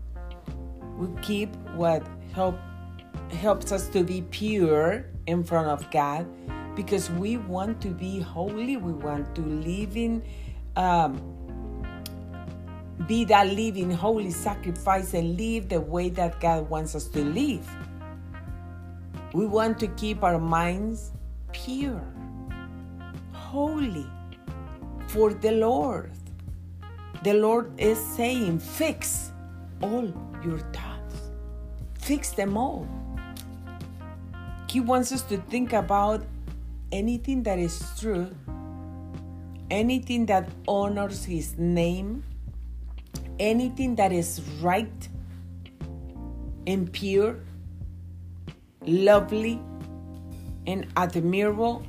We 0.96 1.08
keep 1.22 1.54
what 1.74 2.06
help 2.32 2.58
helps 3.30 3.72
us 3.72 3.88
to 3.88 4.04
be 4.04 4.22
pure 4.22 5.06
in 5.26 5.42
front 5.42 5.68
of 5.68 5.90
God 5.90 6.26
because 6.74 7.10
we 7.10 7.36
want 7.36 7.80
to 7.82 7.88
be 7.88 8.20
holy. 8.20 8.76
We 8.76 8.92
want 8.92 9.34
to 9.34 9.42
live 9.42 9.96
in, 9.96 10.22
um, 10.76 11.20
be 13.06 13.24
that 13.24 13.48
living 13.48 13.90
holy 13.90 14.30
sacrifice 14.30 15.14
and 15.14 15.36
live 15.36 15.68
the 15.68 15.80
way 15.80 16.08
that 16.10 16.40
God 16.40 16.68
wants 16.70 16.94
us 16.94 17.08
to 17.08 17.24
live. 17.24 17.68
We 19.32 19.46
want 19.46 19.78
to 19.80 19.86
keep 19.88 20.22
our 20.22 20.38
minds 20.38 21.10
pure, 21.52 22.04
holy 23.32 24.06
for 25.08 25.32
the 25.32 25.52
Lord. 25.52 26.12
The 27.22 27.34
Lord 27.34 27.72
is 27.78 27.98
saying, 27.98 28.58
fix 28.58 29.30
all 29.82 30.12
your 30.44 30.58
thoughts, 30.58 31.30
fix 31.98 32.30
them 32.30 32.56
all. 32.56 32.86
He 34.68 34.80
wants 34.80 35.12
us 35.12 35.22
to 35.24 35.36
think 35.36 35.72
about 35.72 36.24
anything 36.90 37.42
that 37.42 37.58
is 37.58 37.84
true, 38.00 38.30
anything 39.72 40.26
that 40.26 40.48
honors 40.68 41.24
His 41.24 41.56
name, 41.56 42.22
anything 43.38 43.96
that 43.96 44.12
is 44.12 44.40
right 44.60 45.08
and 46.66 46.92
pure, 46.92 47.40
lovely 48.86 49.58
and 50.66 50.86
admirable, 50.96 51.84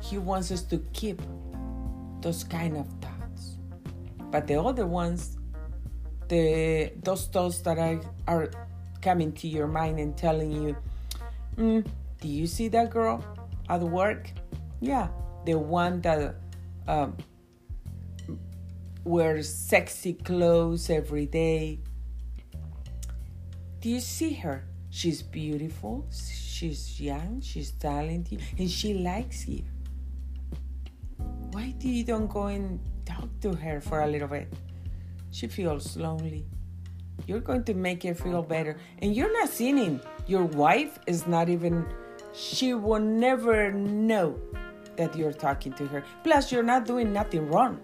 He 0.00 0.18
wants 0.18 0.52
us 0.52 0.62
to 0.70 0.78
keep 0.92 1.20
those 2.20 2.44
kind 2.44 2.76
of 2.76 2.86
thoughts. 3.02 3.56
But 4.30 4.46
the 4.46 4.62
other 4.62 4.86
ones, 4.86 5.36
the 6.28 6.92
those 7.02 7.26
thoughts 7.26 7.58
that 7.62 7.76
are, 7.76 8.00
are 8.28 8.50
coming 9.02 9.32
to 9.32 9.48
your 9.48 9.66
mind 9.66 9.98
and 9.98 10.16
telling 10.16 10.52
you, 10.52 10.76
mm, 11.56 11.84
do 12.20 12.28
you 12.28 12.46
see 12.46 12.68
that 12.68 12.90
girl 12.90 13.24
at 13.68 13.80
work? 13.80 14.30
Yeah, 14.80 15.08
the 15.44 15.58
one 15.58 16.00
that 16.02 16.36
um, 16.90 17.16
wears 19.04 19.48
sexy 19.48 20.14
clothes 20.14 20.90
every 20.90 21.26
day. 21.26 21.78
Do 23.80 23.88
you 23.88 24.00
see 24.00 24.34
her? 24.34 24.66
She's 24.90 25.22
beautiful, 25.22 26.04
she's 26.10 27.00
young, 27.00 27.40
she's 27.40 27.70
talented, 27.70 28.42
and 28.58 28.68
she 28.68 28.94
likes 28.94 29.46
you. 29.46 29.62
Why 31.52 31.70
do 31.78 31.88
you 31.88 32.02
don't 32.02 32.26
go 32.26 32.46
and 32.46 32.80
talk 33.06 33.28
to 33.42 33.54
her 33.54 33.80
for 33.80 34.02
a 34.02 34.08
little 34.08 34.26
bit? 34.26 34.52
She 35.30 35.46
feels 35.46 35.96
lonely. 35.96 36.44
You're 37.26 37.40
going 37.40 37.62
to 37.64 37.74
make 37.74 38.02
her 38.02 38.14
feel 38.14 38.42
better. 38.42 38.78
And 38.98 39.14
you're 39.14 39.32
not 39.32 39.48
sinning. 39.48 40.00
Your 40.26 40.44
wife 40.44 40.98
is 41.06 41.28
not 41.28 41.48
even, 41.48 41.86
she 42.32 42.74
will 42.74 42.98
never 42.98 43.72
know 43.72 44.34
that 45.00 45.16
you're 45.16 45.32
talking 45.32 45.72
to 45.72 45.86
her. 45.86 46.04
Plus, 46.22 46.52
you're 46.52 46.62
not 46.62 46.84
doing 46.84 47.10
nothing 47.10 47.48
wrong. 47.48 47.80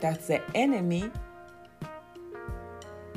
That's 0.00 0.26
the 0.28 0.40
enemy. 0.56 1.10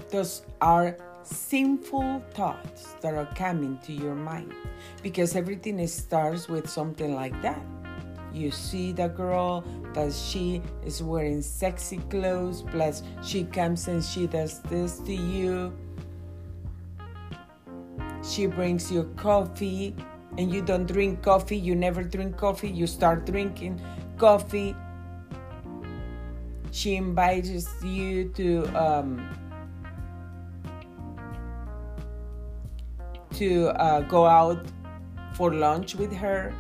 Those 0.10 0.42
are 0.60 0.98
sinful 1.24 2.22
thoughts 2.34 2.96
that 3.00 3.14
are 3.14 3.30
coming 3.34 3.80
to 3.86 3.94
your 3.94 4.14
mind 4.14 4.54
because 5.02 5.38
everything 5.38 5.86
starts 5.88 6.50
with 6.50 6.70
something 6.70 7.16
like 7.16 7.42
that. 7.42 7.62
You 8.34 8.52
see 8.52 8.92
the 8.92 9.08
girl 9.08 9.64
that 9.94 10.12
she 10.12 10.62
is 10.86 11.02
wearing 11.02 11.42
sexy 11.42 12.00
clothes, 12.10 12.62
plus 12.72 13.04
she 13.24 13.46
comes 13.46 13.88
and 13.88 14.04
she 14.04 14.28
does 14.28 14.60
this 14.64 15.00
to 15.00 15.14
you. 15.14 15.72
She 18.22 18.48
brings 18.48 18.92
you 18.92 19.14
coffee 19.16 19.96
and 20.40 20.54
you 20.54 20.62
don't 20.62 20.86
drink 20.86 21.22
coffee, 21.22 21.58
you 21.58 21.76
never 21.76 22.02
drink 22.02 22.38
coffee, 22.38 22.70
you 22.70 22.88
start 22.88 23.26
drinking 23.26 23.82
coffee. 24.18 24.74
She 26.72 26.96
invites 26.96 27.68
you 27.84 28.30
to 28.40 28.66
um, 28.68 29.20
to 33.34 33.68
uh, 33.72 34.00
go 34.08 34.26
out 34.26 34.66
for 35.34 35.54
lunch 35.54 35.96
with 35.96 36.16
her, 36.16 36.54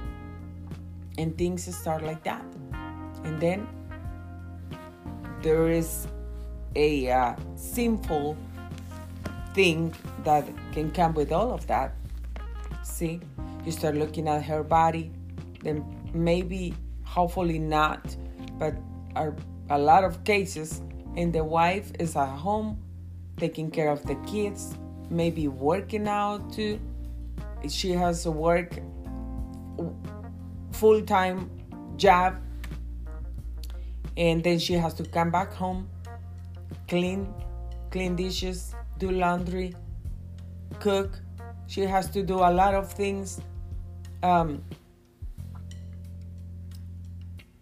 and 1.18 1.38
things 1.38 1.74
start 1.74 2.04
like 2.04 2.22
that. 2.24 2.44
And 3.24 3.39
then 3.39 3.65
there 5.42 5.70
is 5.70 6.06
a 6.76 7.10
uh, 7.10 7.36
sinful 7.56 8.36
thing 9.54 9.96
that 10.26 10.46
can 10.74 10.92
come 10.92 11.13
with 11.13 11.32
all 11.32 11.54
of 11.54 11.65
that. 11.68 11.94
See, 12.84 13.22
you 13.69 13.73
start 13.73 13.93
looking 13.93 14.27
at 14.27 14.43
her 14.43 14.63
body, 14.63 15.12
then 15.62 15.86
maybe, 16.12 16.73
hopefully 17.03 17.60
not, 17.60 18.15
but 18.58 18.73
are 19.15 19.36
a 19.69 19.77
lot 19.77 20.03
of 20.03 20.23
cases, 20.23 20.82
and 21.15 21.32
the 21.32 21.43
wife 21.43 21.91
is 21.99 22.15
at 22.15 22.25
home 22.25 22.82
taking 23.38 23.69
care 23.69 23.91
of 23.91 24.03
the 24.08 24.15
kids, 24.25 24.73
maybe 25.12 25.47
working 25.47 26.08
out 26.08 26.51
too. 26.51 26.79
She 27.67 27.91
has 27.91 28.25
a 28.25 28.32
work 28.32 28.79
full 30.71 31.03
time 31.03 31.51
job, 31.95 32.41
and 34.17 34.43
then 34.43 34.58
she 34.58 34.73
has 34.73 34.95
to 34.95 35.03
come 35.03 35.29
back 35.29 35.53
home, 35.53 35.88
clean, 36.88 37.32
clean 37.91 38.15
dishes, 38.15 38.73
do 38.97 39.12
laundry, 39.12 39.75
cook. 40.79 41.19
She 41.67 41.82
has 41.82 42.10
to 42.10 42.23
do 42.23 42.39
a 42.39 42.51
lot 42.51 42.73
of 42.73 42.91
things. 42.91 43.41
Um, 44.21 44.63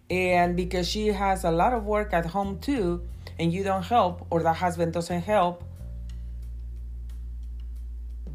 and 0.09 0.55
because 0.55 0.87
she 0.87 1.07
has 1.07 1.43
a 1.43 1.51
lot 1.51 1.73
of 1.73 1.85
work 1.85 2.13
at 2.13 2.25
home 2.25 2.59
too, 2.59 3.01
and 3.39 3.51
you 3.53 3.63
don't 3.63 3.83
help, 3.83 4.25
or 4.29 4.41
the 4.41 4.53
husband 4.53 4.93
doesn't 4.93 5.21
help, 5.21 5.63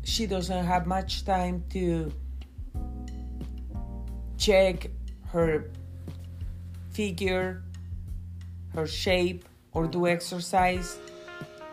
she 0.05 0.27
doesn't 0.27 0.65
have 0.65 0.87
much 0.87 1.25
time 1.25 1.65
to 1.71 2.13
check 4.37 4.91
her 5.29 5.71
figure, 6.91 7.63
her 8.75 8.87
shape, 8.87 9.45
or 9.73 9.87
do 9.87 10.07
exercise. 10.07 10.99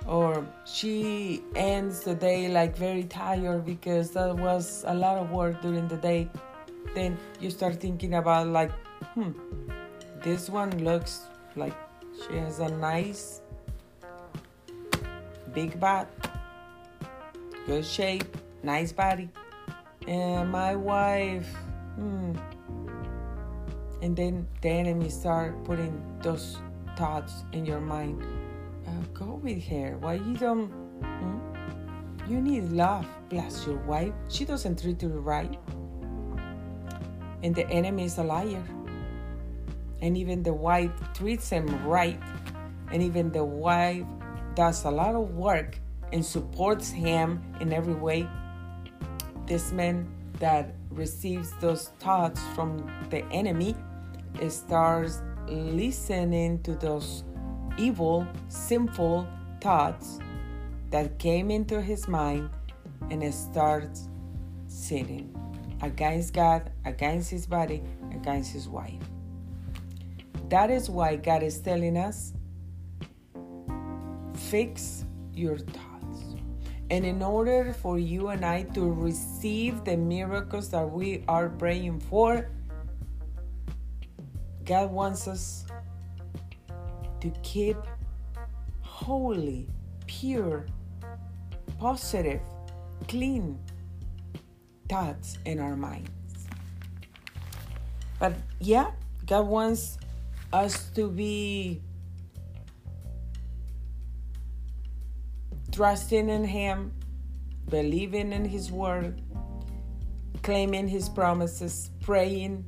Or 0.09 0.43
she 0.65 1.43
ends 1.55 2.01
the 2.01 2.15
day 2.15 2.49
like 2.49 2.75
very 2.75 3.03
tired 3.03 3.63
because 3.63 4.09
that 4.11 4.35
was 4.35 4.83
a 4.87 4.93
lot 4.93 5.17
of 5.17 5.29
work 5.29 5.61
during 5.61 5.87
the 5.87 5.97
day. 5.97 6.27
Then 6.95 7.17
you 7.39 7.51
start 7.51 7.79
thinking 7.79 8.15
about, 8.15 8.47
like, 8.47 8.71
hmm, 9.13 9.31
this 10.23 10.49
one 10.49 10.83
looks 10.83 11.27
like 11.55 11.77
she 12.25 12.37
has 12.37 12.57
a 12.59 12.69
nice 12.69 13.41
big 15.53 15.79
butt 15.79 16.09
good 17.69 17.85
shape, 17.85 18.35
nice 18.63 18.91
body. 18.91 19.29
And 20.07 20.51
my 20.51 20.75
wife, 20.75 21.47
hmm. 21.95 22.33
And 24.01 24.17
then 24.17 24.47
the 24.61 24.69
enemy 24.69 25.09
start 25.09 25.63
putting 25.65 25.93
those 26.23 26.57
thoughts 26.97 27.43
in 27.53 27.67
your 27.67 27.79
mind. 27.79 28.23
Go 29.19 29.35
with 29.43 29.61
her. 29.67 29.97
Why 29.99 30.13
you 30.13 30.33
don't? 30.37 30.71
Hmm? 31.03 32.31
You 32.31 32.39
need 32.39 32.71
love. 32.71 33.05
Bless 33.27 33.67
your 33.67 33.75
wife. 33.79 34.13
She 34.29 34.45
doesn't 34.45 34.81
treat 34.81 35.03
you 35.03 35.09
right. 35.09 35.59
And 37.43 37.53
the 37.53 37.67
enemy 37.69 38.05
is 38.05 38.17
a 38.17 38.23
liar. 38.23 38.63
And 40.01 40.15
even 40.15 40.41
the 40.41 40.53
wife 40.53 40.91
treats 41.13 41.49
him 41.49 41.67
right. 41.85 42.17
And 42.93 43.03
even 43.03 43.29
the 43.29 43.43
wife 43.43 44.05
does 44.55 44.85
a 44.85 44.91
lot 44.91 45.15
of 45.15 45.35
work 45.35 45.77
and 46.13 46.25
supports 46.25 46.89
him 46.89 47.43
in 47.59 47.73
every 47.73 47.95
way. 47.95 48.25
This 49.45 49.73
man 49.73 50.07
that 50.39 50.75
receives 50.91 51.51
those 51.59 51.89
thoughts 51.99 52.39
from 52.55 52.89
the 53.09 53.25
enemy 53.33 53.75
starts 54.47 55.21
listening 55.47 56.63
to 56.63 56.75
those 56.75 57.23
evil, 57.79 58.27
sinful 58.49 59.27
thoughts 59.61 60.19
that 60.91 61.17
came 61.17 61.49
into 61.49 61.81
his 61.81 62.07
mind 62.07 62.49
and 63.09 63.33
starts 63.33 64.09
sinning 64.67 65.33
against 65.81 66.33
God, 66.33 66.71
against 66.85 67.31
his 67.31 67.47
body, 67.47 67.81
against 68.13 68.51
his 68.51 68.67
wife. 68.67 69.01
That 70.49 70.69
is 70.69 70.89
why 70.89 71.15
God 71.15 71.43
is 71.43 71.59
telling 71.59 71.95
us 71.95 72.33
fix 74.35 75.05
your 75.33 75.57
thoughts. 75.57 76.35
And 76.89 77.05
in 77.05 77.21
order 77.21 77.71
for 77.71 77.99
you 77.99 78.29
and 78.29 78.43
I 78.43 78.63
to 78.73 78.91
receive 78.91 79.85
the 79.85 79.95
miracles 79.95 80.69
that 80.71 80.89
we 80.89 81.23
are 81.27 81.49
praying 81.49 81.99
for, 81.99 82.49
God 84.65 84.91
wants 84.91 85.27
us 85.27 85.65
to 87.21 87.29
keep 87.43 87.77
holy, 88.81 89.67
pure, 90.07 90.65
positive, 91.79 92.41
clean 93.07 93.59
thoughts 94.87 95.37
in 95.45 95.59
our 95.59 95.75
minds. 95.75 96.11
But 98.19 98.33
yeah, 98.59 98.91
God 99.25 99.47
wants 99.47 99.97
us 100.51 100.89
to 100.91 101.09
be 101.09 101.81
trusting 105.71 106.29
in 106.29 106.43
Him, 106.43 106.91
believing 107.69 108.33
in 108.33 108.45
His 108.45 108.71
word, 108.71 109.21
claiming 110.43 110.87
His 110.87 111.07
promises, 111.07 111.91
praying, 112.01 112.65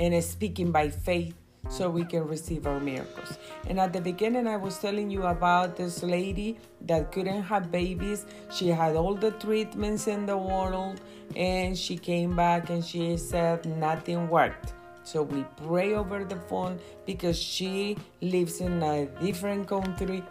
and 0.00 0.24
speaking 0.24 0.72
by 0.72 0.88
faith 0.88 1.37
so 1.68 1.90
we 1.90 2.04
can 2.04 2.26
receive 2.26 2.66
our 2.66 2.80
miracles. 2.80 3.38
And 3.66 3.78
at 3.78 3.92
the 3.92 4.00
beginning, 4.00 4.46
I 4.46 4.56
was 4.56 4.78
telling 4.78 5.10
you 5.10 5.24
about 5.24 5.76
this 5.76 6.02
lady 6.02 6.58
that 6.82 7.12
couldn't 7.12 7.42
have 7.42 7.70
babies. 7.70 8.26
She 8.52 8.68
had 8.68 8.96
all 8.96 9.14
the 9.14 9.32
treatments 9.32 10.06
in 10.06 10.26
the 10.26 10.36
world, 10.36 11.00
and 11.36 11.76
she 11.76 11.96
came 11.96 12.34
back 12.34 12.70
and 12.70 12.84
she 12.84 13.16
said 13.16 13.66
nothing 13.66 14.28
worked. 14.28 14.72
So 15.04 15.22
we 15.22 15.44
pray 15.66 15.94
over 15.94 16.24
the 16.24 16.36
phone 16.36 16.78
because 17.06 17.38
she 17.38 17.96
lives 18.20 18.60
in 18.60 18.82
a 18.82 19.06
different 19.20 19.66
country. 19.66 20.22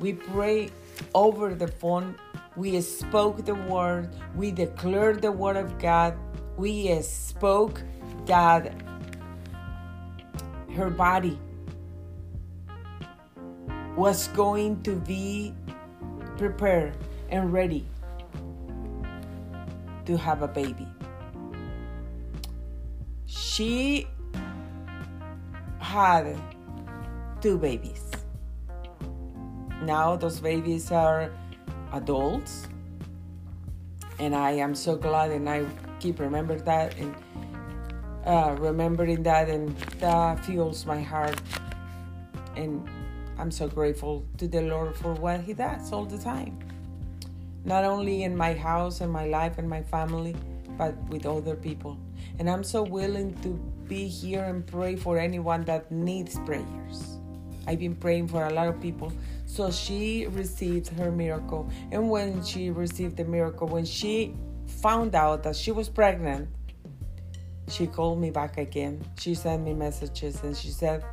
We 0.00 0.14
pray 0.14 0.70
over 1.14 1.54
the 1.54 1.68
phone 1.68 2.16
We 2.54 2.80
spoke 2.82 3.44
the 3.44 3.54
word. 3.54 4.10
We 4.36 4.50
declared 4.50 5.22
the 5.22 5.32
word 5.32 5.56
of 5.56 5.78
God. 5.78 6.16
We 6.56 7.00
spoke 7.00 7.82
that 8.26 8.74
her 10.74 10.90
body 10.90 11.38
was 13.96 14.28
going 14.28 14.82
to 14.82 14.96
be 14.96 15.54
prepared 16.38 16.96
and 17.28 17.52
ready 17.52 17.86
to 20.06 20.16
have 20.16 20.42
a 20.42 20.48
baby. 20.48 20.88
She 23.26 24.06
had 25.78 26.36
two 27.40 27.58
babies. 27.58 28.10
Now 29.82 30.16
those 30.16 30.40
babies 30.40 30.90
are 30.90 31.30
adults, 31.92 32.68
and 34.18 34.34
I 34.34 34.52
am 34.52 34.74
so 34.74 34.96
glad, 34.96 35.30
and 35.32 35.48
I 35.48 35.66
keep 36.00 36.18
remember 36.18 36.58
that 36.60 36.96
and 36.98 37.14
uh, 38.24 38.56
remembering 38.58 39.22
that, 39.24 39.48
and 39.48 39.76
that 39.98 40.44
fuels 40.44 40.86
my 40.86 41.00
heart. 41.00 41.40
And 42.56 42.88
I'm 43.38 43.50
so 43.50 43.68
grateful 43.68 44.24
to 44.38 44.46
the 44.46 44.62
Lord 44.62 44.96
for 44.96 45.14
what 45.14 45.40
He 45.40 45.52
does 45.52 45.92
all 45.92 46.04
the 46.04 46.18
time. 46.18 46.58
Not 47.64 47.84
only 47.84 48.24
in 48.24 48.36
my 48.36 48.54
house 48.54 49.00
and 49.00 49.12
my 49.12 49.26
life 49.26 49.58
and 49.58 49.68
my 49.68 49.82
family, 49.82 50.36
but 50.76 50.96
with 51.08 51.26
other 51.26 51.56
people. 51.56 51.98
And 52.38 52.48
I'm 52.48 52.64
so 52.64 52.82
willing 52.82 53.34
to 53.42 53.50
be 53.88 54.08
here 54.08 54.44
and 54.44 54.66
pray 54.66 54.96
for 54.96 55.18
anyone 55.18 55.64
that 55.64 55.90
needs 55.92 56.38
prayers. 56.40 57.18
I've 57.66 57.78
been 57.78 57.94
praying 57.94 58.28
for 58.28 58.46
a 58.46 58.52
lot 58.52 58.68
of 58.68 58.80
people. 58.80 59.12
So 59.46 59.70
she 59.70 60.26
received 60.28 60.88
her 60.88 61.12
miracle. 61.12 61.70
And 61.92 62.10
when 62.10 62.42
she 62.42 62.70
received 62.70 63.16
the 63.16 63.24
miracle, 63.24 63.68
when 63.68 63.84
she 63.84 64.34
found 64.66 65.14
out 65.14 65.42
that 65.44 65.54
she 65.54 65.70
was 65.72 65.88
pregnant, 65.88 66.48
she 67.68 67.86
called 67.86 68.20
me 68.20 68.30
back 68.30 68.58
again. 68.58 69.04
She 69.18 69.34
sent 69.34 69.62
me 69.62 69.74
messages 69.74 70.42
and 70.42 70.56
she 70.56 70.68
said, 70.68 71.04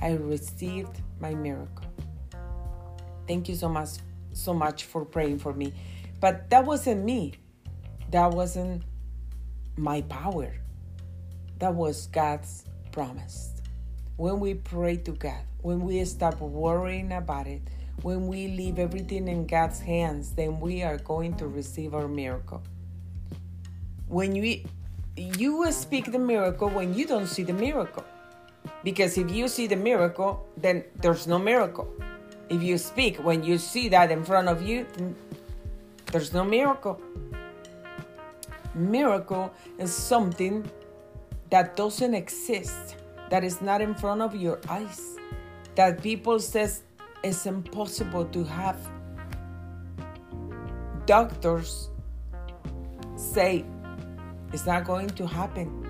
I 0.00 0.12
received 0.12 1.00
my 1.20 1.34
miracle. 1.34 1.86
Thank 3.26 3.48
you 3.48 3.54
so 3.54 3.68
much 3.68 3.98
so 4.36 4.52
much 4.52 4.84
for 4.84 5.04
praying 5.04 5.38
for 5.38 5.52
me. 5.52 5.72
But 6.20 6.50
that 6.50 6.64
wasn't 6.64 7.04
me. 7.04 7.34
That 8.10 8.30
wasn't 8.30 8.82
my 9.76 10.02
power. 10.02 10.52
That 11.58 11.74
was 11.74 12.06
God's 12.08 12.64
promise. 12.92 13.52
When 14.16 14.40
we 14.40 14.54
pray 14.54 14.96
to 14.98 15.12
God, 15.12 15.40
when 15.60 15.80
we 15.80 16.04
stop 16.04 16.40
worrying 16.40 17.12
about 17.12 17.46
it, 17.46 17.62
when 18.02 18.26
we 18.26 18.48
leave 18.48 18.78
everything 18.78 19.26
in 19.26 19.46
God's 19.46 19.80
hands, 19.80 20.32
then 20.32 20.60
we 20.60 20.82
are 20.82 20.98
going 20.98 21.34
to 21.38 21.48
receive 21.48 21.94
our 21.94 22.08
miracle. 22.08 22.62
When 24.06 24.36
you 25.16 25.56
will 25.56 25.72
speak 25.72 26.12
the 26.12 26.18
miracle 26.18 26.68
when 26.68 26.94
you 26.94 27.06
don't 27.06 27.26
see 27.26 27.42
the 27.42 27.52
miracle. 27.52 28.04
Because 28.84 29.16
if 29.16 29.30
you 29.30 29.48
see 29.48 29.66
the 29.66 29.76
miracle, 29.76 30.46
then 30.56 30.84
there's 31.00 31.26
no 31.26 31.38
miracle. 31.38 31.88
If 32.48 32.62
you 32.62 32.78
speak 32.78 33.16
when 33.18 33.42
you 33.42 33.58
see 33.58 33.88
that 33.88 34.10
in 34.10 34.24
front 34.24 34.48
of 34.48 34.62
you, 34.62 34.86
there's 36.12 36.32
no 36.32 36.44
miracle. 36.44 37.00
Miracle 38.74 39.52
is 39.78 39.92
something 39.92 40.68
that 41.50 41.76
doesn't 41.76 42.14
exist, 42.14 42.96
that 43.30 43.42
is 43.42 43.60
not 43.62 43.80
in 43.80 43.94
front 43.94 44.20
of 44.20 44.36
your 44.36 44.60
eyes, 44.68 45.16
that 45.74 46.02
people 46.02 46.38
says 46.38 46.82
it's 47.24 47.46
impossible 47.46 48.26
to 48.26 48.44
have. 48.44 48.76
Doctors 51.06 51.90
say 53.16 53.64
it's 54.52 54.66
not 54.66 54.84
going 54.84 55.10
to 55.10 55.26
happen. 55.26 55.86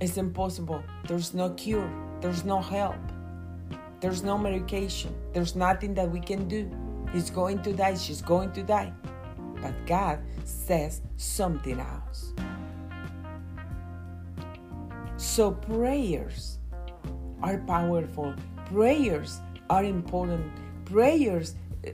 It's 0.00 0.16
impossible. 0.16 0.82
There's 1.06 1.34
no 1.34 1.50
cure. 1.50 1.88
There's 2.20 2.44
no 2.44 2.60
help. 2.60 2.96
There's 4.00 4.22
no 4.22 4.36
medication. 4.36 5.14
There's 5.32 5.54
nothing 5.54 5.94
that 5.94 6.10
we 6.10 6.20
can 6.20 6.48
do. 6.48 6.68
He's 7.12 7.30
going 7.30 7.62
to 7.62 7.72
die. 7.72 7.94
She's 7.94 8.22
going 8.22 8.52
to 8.52 8.62
die. 8.62 8.92
But 9.60 9.86
God 9.86 10.18
says 10.44 11.02
something 11.16 11.78
else. 11.78 12.32
So 15.16 15.52
prayers 15.52 16.58
are 17.42 17.58
powerful. 17.58 18.34
Prayers 18.66 19.40
are 19.70 19.84
important. 19.84 20.50
Prayers, 20.84 21.54
uh, 21.86 21.90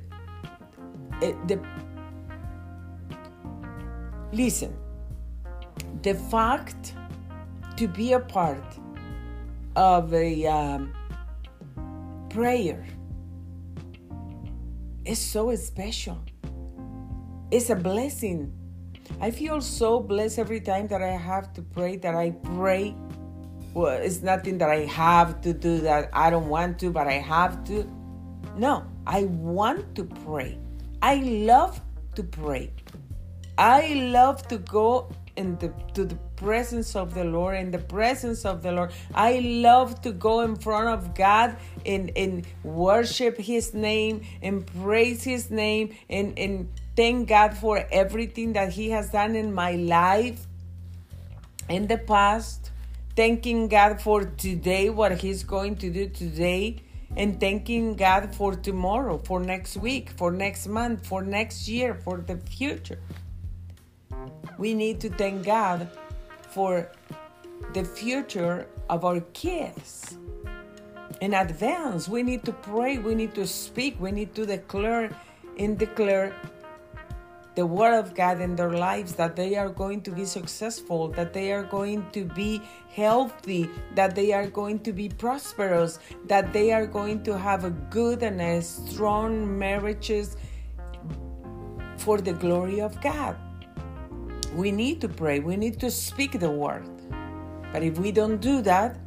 uh, 1.23 1.33
the 1.47 1.61
listen. 4.33 4.75
The 6.03 6.15
fact 6.15 6.95
to 7.77 7.89
be 7.89 8.13
a 8.13 8.21
part 8.21 8.65
of 9.75 10.15
a 10.15 10.47
um, 10.47 10.93
prayer 12.31 12.87
is 15.05 15.19
so 15.19 15.55
special. 15.57 16.19
It's 17.51 17.71
a 17.71 17.75
blessing. 17.75 18.53
I 19.21 19.33
feel 19.33 19.61
so 19.61 19.99
blessed 19.99 20.39
every 20.39 20.61
time 20.61 20.87
that 20.89 21.03
I 21.03 21.17
have 21.17 21.53
to 21.55 21.63
pray, 21.63 21.97
that 21.97 22.15
I 22.15 22.31
pray. 22.31 22.95
Well, 23.75 24.01
it's 24.01 24.23
nothing 24.23 24.59
that 24.59 24.71
I 24.71 24.85
have 24.85 25.41
to 25.41 25.53
do 25.53 25.79
that 25.81 26.11
I 26.13 26.31
don't 26.31 26.49
want 26.49 26.79
to, 26.81 26.91
but 26.91 27.09
I 27.09 27.15
have 27.15 27.65
to. 27.65 27.85
No, 28.57 28.85
I 29.07 29.25
want 29.25 29.97
to 29.97 30.05
pray. 30.05 30.59
I 31.03 31.17
love 31.17 31.81
to 32.15 32.23
pray. 32.23 32.71
I 33.57 33.95
love 33.95 34.47
to 34.49 34.59
go 34.59 35.11
in 35.39 35.57
the 35.59 35.73
to 35.95 36.05
the 36.05 36.17
presence 36.37 36.95
of 36.97 37.15
the 37.15 37.25
Lord, 37.25 37.57
in 37.57 37.71
the 37.71 37.79
presence 37.79 38.45
of 38.45 38.63
the 38.63 38.73
Lord. 38.73 38.93
I 39.15 39.39
love 39.39 40.03
to 40.03 40.13
go 40.13 40.41
in 40.41 40.57
front 40.57 40.89
of 40.89 41.15
God 41.15 41.57
and, 41.87 42.11
and 42.17 42.47
worship 42.65 43.39
His 43.39 43.73
name 43.73 44.23
and 44.43 44.67
praise 44.67 45.23
His 45.23 45.51
name 45.51 45.95
and, 46.11 46.39
and 46.39 46.69
thank 46.97 47.29
God 47.29 47.57
for 47.57 47.87
everything 47.91 48.53
that 48.55 48.73
He 48.73 48.91
has 48.91 49.11
done 49.11 49.37
in 49.37 49.55
my 49.55 49.73
life 49.73 50.47
in 51.69 51.87
the 51.87 51.99
past. 51.99 52.71
Thanking 53.17 53.69
God 53.69 54.01
for 54.01 54.25
today, 54.25 54.91
what 54.91 55.21
He's 55.21 55.43
going 55.43 55.77
to 55.77 55.91
do 55.91 56.09
today 56.09 56.83
and 57.17 57.41
thanking 57.41 57.95
God 57.95 58.35
for 58.35 58.55
tomorrow, 58.55 59.19
for 59.19 59.41
next 59.41 59.77
week, 59.77 60.11
for 60.11 60.31
next 60.31 60.69
month, 60.69 61.07
for 61.07 61.23
next 61.23 61.67
year, 61.67 61.95
for 61.95 62.19
the 62.19 62.37
future. 62.37 63.01
We 64.59 64.75
need 64.75 65.01
to 65.01 65.11
thank 65.11 65.45
God 65.45 65.89
for 66.51 66.91
the 67.75 67.85
future 67.85 68.67
of 68.89 69.05
our 69.05 69.21
kids. 69.33 70.17
In 71.21 71.35
advance, 71.35 72.09
we 72.09 72.23
need 72.23 72.45
to 72.45 72.53
pray, 72.53 72.99
we 72.99 73.15
need 73.15 73.35
to 73.35 73.47
speak, 73.47 74.01
we 74.01 74.13
need 74.13 74.35
to 74.35 74.47
declare 74.47 75.11
and 75.59 75.77
declare 75.79 76.35
the 77.57 77.67
word 77.67 77.99
of 77.99 78.15
God 78.15 78.41
in 78.41 78.55
their 78.55 78.71
lives 78.71 79.15
that 79.15 79.35
they 79.35 79.57
are 79.57 79.69
going 79.69 80.01
to 80.03 80.13
be 80.13 80.25
successful, 80.25 81.09
that 81.09 81.33
they 81.33 81.51
are 81.51 81.65
going 81.65 82.09
to 82.13 82.25
be 82.25 82.63
healthy, 82.95 83.69
that 83.97 84.15
they 84.15 84.33
are 84.33 84.47
going 84.47 84.79
to 84.81 84.93
be 84.93 85.09
prosperous, 85.09 85.99
that 86.27 86.53
they 86.53 86.71
are 86.71 86.87
going 86.87 87.25
to 87.25 87.37
have 87.37 87.65
a 87.65 87.71
good 87.71 88.23
and 88.23 88.41
a 88.41 88.63
strong 88.63 89.59
marriages 89.59 90.37
for 91.97 92.21
the 92.21 92.33
glory 92.33 92.81
of 92.81 93.01
God. 93.01 93.37
We 94.59 94.73
need 94.73 95.01
to 95.03 95.09
pray, 95.09 95.39
we 95.39 95.57
need 95.57 95.79
to 95.79 95.89
speak 95.89 96.41
the 96.41 96.51
word. 96.51 96.83
But 97.73 97.85
if 97.85 97.97
we 97.97 98.11
don't 98.11 98.41
do 98.41 98.61
that, 98.63 98.99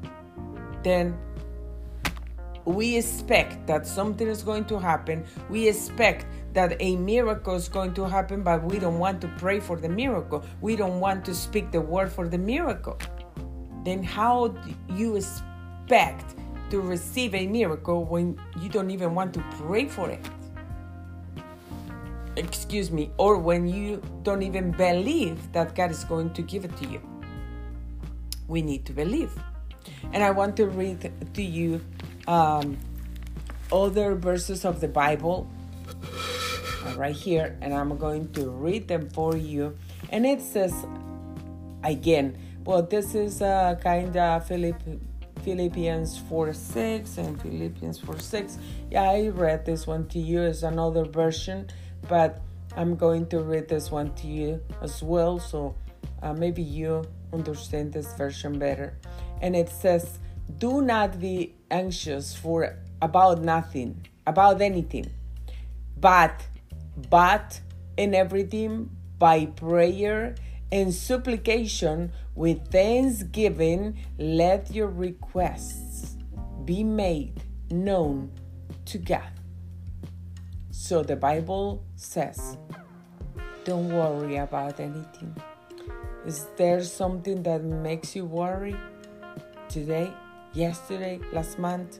then 0.81 1.19
we 2.63 2.95
expect 2.95 3.67
that 3.67 3.85
something 3.85 4.29
is 4.29 4.43
going 4.43 4.63
to 4.71 4.79
happen. 4.79 5.25
We 5.49 5.67
expect 5.67 6.25
that 6.53 6.77
a 6.79 6.95
miracle 6.95 7.55
is 7.55 7.67
going 7.67 7.93
to 7.95 8.07
happen, 8.07 8.43
but 8.43 8.63
we 8.63 8.79
don't 8.79 8.97
want 8.97 9.19
to 9.23 9.27
pray 9.39 9.59
for 9.59 9.75
the 9.75 9.89
miracle. 9.89 10.41
We 10.61 10.77
don't 10.77 11.01
want 11.01 11.25
to 11.25 11.35
speak 11.35 11.69
the 11.69 11.81
word 11.81 12.09
for 12.09 12.29
the 12.29 12.37
miracle. 12.37 12.97
Then, 13.83 14.03
how 14.03 14.47
do 14.47 14.73
you 14.95 15.17
expect 15.17 16.35
to 16.69 16.79
receive 16.79 17.35
a 17.35 17.45
miracle 17.45 18.05
when 18.05 18.39
you 18.61 18.69
don't 18.69 18.89
even 18.89 19.13
want 19.13 19.33
to 19.33 19.43
pray 19.57 19.89
for 19.89 20.09
it? 20.09 20.25
Excuse 22.35 22.91
me, 22.91 23.11
or 23.17 23.37
when 23.37 23.67
you 23.67 24.01
don't 24.23 24.41
even 24.41 24.71
believe 24.71 25.51
that 25.53 25.75
God 25.75 25.91
is 25.91 26.03
going 26.03 26.33
to 26.33 26.41
give 26.41 26.65
it 26.65 26.75
to 26.77 26.87
you. 26.87 27.01
We 28.47 28.61
need 28.61 28.85
to 28.85 28.93
believe. 28.93 29.31
And 30.13 30.23
I 30.23 30.31
want 30.31 30.57
to 30.57 30.67
read 30.67 31.11
to 31.33 31.41
you 31.41 31.81
um, 32.27 32.77
other 33.71 34.15
verses 34.15 34.65
of 34.65 34.81
the 34.81 34.87
Bible 34.87 35.49
right 36.95 37.15
here, 37.15 37.57
and 37.61 37.73
I'm 37.73 37.97
going 37.97 38.31
to 38.33 38.49
read 38.49 38.87
them 38.87 39.09
for 39.09 39.35
you. 39.35 39.77
And 40.09 40.25
it 40.25 40.41
says, 40.41 40.73
again, 41.83 42.37
well, 42.65 42.83
this 42.83 43.15
is 43.15 43.41
uh, 43.41 43.79
kind 43.81 44.15
of 44.15 44.47
Philippians 44.47 46.17
4 46.29 46.53
6 46.53 47.17
and 47.17 47.41
Philippians 47.41 47.99
4 47.99 48.19
6. 48.19 48.57
Yeah, 48.91 49.03
I 49.03 49.29
read 49.29 49.65
this 49.65 49.87
one 49.87 50.07
to 50.09 50.19
you 50.19 50.41
as 50.41 50.63
another 50.63 51.05
version 51.05 51.67
but 52.11 52.41
I'm 52.75 52.97
going 52.97 53.27
to 53.27 53.39
read 53.39 53.69
this 53.69 53.89
one 53.89 54.13
to 54.15 54.27
you 54.27 54.59
as 54.81 55.01
well, 55.01 55.39
so 55.39 55.75
uh, 56.21 56.33
maybe 56.33 56.61
you 56.61 57.05
understand 57.31 57.93
this 57.93 58.13
version 58.15 58.59
better. 58.59 58.97
And 59.41 59.55
it 59.55 59.69
says, 59.69 60.19
"Do 60.57 60.81
not 60.81 61.21
be 61.21 61.55
anxious 61.71 62.35
for 62.35 62.75
about 63.01 63.41
nothing, 63.41 64.05
about 64.27 64.59
anything, 64.59 65.07
but 65.95 66.35
but 67.09 67.61
in 67.95 68.13
everything 68.13 68.89
by 69.17 69.45
prayer 69.45 70.35
and 70.69 70.93
supplication 70.93 72.11
with 72.35 72.67
thanksgiving, 72.67 73.95
let 74.19 74.75
your 74.75 74.89
requests 74.89 76.17
be 76.65 76.83
made 76.83 77.41
known 77.69 78.31
to 78.91 78.97
God." 78.97 79.31
So 80.71 81.03
the 81.03 81.15
Bible 81.15 81.85
says, 82.01 82.57
don't 83.63 83.89
worry 83.89 84.37
about 84.37 84.79
anything. 84.79 85.35
Is 86.25 86.47
there 86.57 86.83
something 86.83 87.43
that 87.43 87.63
makes 87.63 88.15
you 88.15 88.25
worry 88.25 88.75
today, 89.69 90.11
yesterday, 90.53 91.19
last 91.31 91.59
month, 91.59 91.99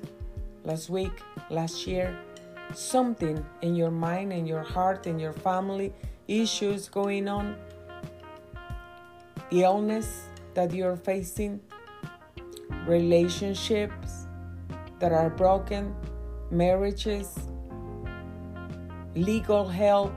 last 0.64 0.90
week, 0.90 1.12
last 1.50 1.86
year? 1.86 2.18
Something 2.74 3.46
in 3.62 3.76
your 3.76 3.92
mind, 3.92 4.34
in 4.34 4.48
your 4.48 4.64
heart, 4.64 5.06
in 5.06 5.20
your 5.20 5.34
family, 5.34 5.94
issues 6.28 6.90
going 6.90 7.28
on, 7.28 7.56
illness 9.52 10.26
that 10.56 10.74
you're 10.74 10.98
facing, 10.98 11.60
relationships 12.88 14.26
that 15.00 15.12
are 15.12 15.30
broken, 15.30 15.96
marriages, 16.50 17.38
legal 19.16 19.68
help. 19.68 20.14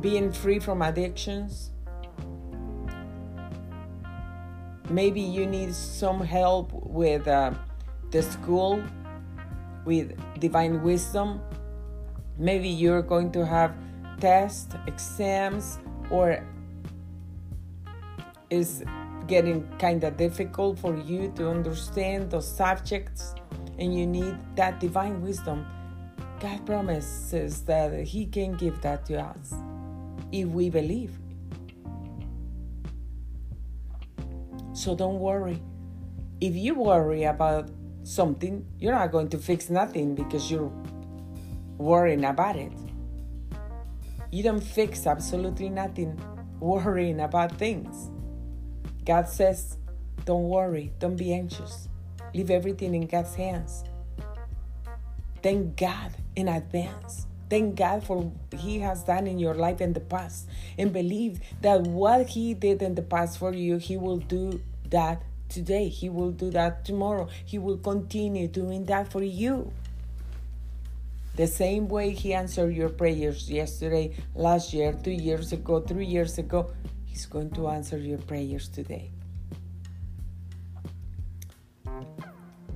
Being 0.00 0.32
free 0.32 0.58
from 0.58 0.82
addictions. 0.82 1.70
Maybe 4.88 5.20
you 5.20 5.46
need 5.46 5.74
some 5.74 6.20
help 6.20 6.70
with 6.72 7.26
uh, 7.26 7.54
the 8.12 8.22
school, 8.22 8.82
with 9.84 10.14
divine 10.38 10.82
wisdom. 10.82 11.40
Maybe 12.38 12.68
you're 12.68 13.02
going 13.02 13.32
to 13.32 13.44
have 13.44 13.74
tests, 14.20 14.74
exams, 14.86 15.78
or 16.10 16.44
is 18.50 18.84
getting 19.26 19.66
kind 19.78 20.02
of 20.04 20.16
difficult 20.16 20.78
for 20.78 20.96
you 20.96 21.32
to 21.36 21.48
understand 21.48 22.30
those 22.30 22.48
subjects 22.48 23.34
and 23.78 23.96
you 23.96 24.06
need 24.06 24.36
that 24.56 24.80
divine 24.80 25.20
wisdom, 25.22 25.66
God 26.40 26.64
promises 26.66 27.62
that 27.62 28.04
He 28.04 28.26
can 28.26 28.52
give 28.56 28.80
that 28.82 29.04
to 29.06 29.20
us 29.20 29.54
if 30.32 30.48
we 30.48 30.70
believe. 30.70 31.18
So 34.72 34.94
don't 34.94 35.18
worry. 35.18 35.62
If 36.40 36.54
you 36.54 36.74
worry 36.74 37.24
about 37.24 37.70
something, 38.04 38.64
you're 38.78 38.92
not 38.92 39.10
going 39.10 39.28
to 39.30 39.38
fix 39.38 39.70
nothing 39.70 40.14
because 40.14 40.50
you're 40.50 40.70
worrying 41.78 42.24
about 42.24 42.56
it. 42.56 42.72
You 44.30 44.42
don't 44.42 44.62
fix 44.62 45.06
absolutely 45.06 45.70
nothing 45.70 46.20
worrying 46.60 47.20
about 47.20 47.56
things. 47.56 48.10
God 49.06 49.28
says, 49.28 49.78
don't 50.24 50.48
worry, 50.48 50.92
don't 50.98 51.16
be 51.16 51.32
anxious. 51.32 51.88
Leave 52.34 52.50
everything 52.50 52.94
in 52.94 53.06
God's 53.06 53.36
hands. 53.36 53.84
Thank 55.42 55.76
God 55.76 56.12
in 56.34 56.48
advance. 56.48 57.26
Thank 57.48 57.76
God 57.76 58.02
for 58.02 58.16
what 58.22 58.60
He 58.60 58.80
has 58.80 59.04
done 59.04 59.28
in 59.28 59.38
your 59.38 59.54
life 59.54 59.80
in 59.80 59.92
the 59.92 60.00
past. 60.00 60.48
And 60.76 60.92
believe 60.92 61.38
that 61.60 61.82
what 61.82 62.26
He 62.26 62.54
did 62.54 62.82
in 62.82 62.96
the 62.96 63.02
past 63.02 63.38
for 63.38 63.54
you, 63.54 63.76
He 63.76 63.96
will 63.96 64.18
do 64.18 64.60
that 64.90 65.22
today. 65.48 65.88
He 65.88 66.08
will 66.08 66.32
do 66.32 66.50
that 66.50 66.84
tomorrow. 66.84 67.28
He 67.44 67.58
will 67.58 67.78
continue 67.78 68.48
doing 68.48 68.86
that 68.86 69.12
for 69.12 69.22
you. 69.22 69.72
The 71.36 71.46
same 71.46 71.86
way 71.86 72.10
He 72.10 72.34
answered 72.34 72.74
your 72.74 72.88
prayers 72.88 73.48
yesterday, 73.48 74.16
last 74.34 74.72
year, 74.74 74.92
two 74.92 75.12
years 75.12 75.52
ago, 75.52 75.80
three 75.80 76.06
years 76.06 76.38
ago, 76.38 76.72
He's 77.16 77.24
going 77.24 77.48
to 77.52 77.68
answer 77.68 77.96
your 77.96 78.18
prayers 78.18 78.68
today. 78.68 79.10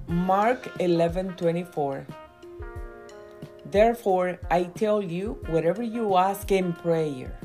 Mark 0.09 0.67
11 0.81 1.37
24. 1.37 2.07
Therefore, 3.67 4.39
I 4.51 4.63
tell 4.65 5.03
you, 5.03 5.37
whatever 5.49 5.83
you 5.83 6.17
ask 6.17 6.51
in 6.51 6.73
prayer, 6.73 7.39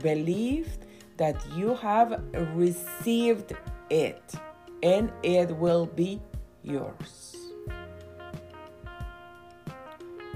believe 0.00 0.68
that 1.16 1.34
you 1.56 1.74
have 1.74 2.22
received 2.54 3.54
it, 3.90 4.22
and 4.84 5.10
it 5.24 5.50
will 5.56 5.86
be 5.86 6.20
yours. 6.62 7.34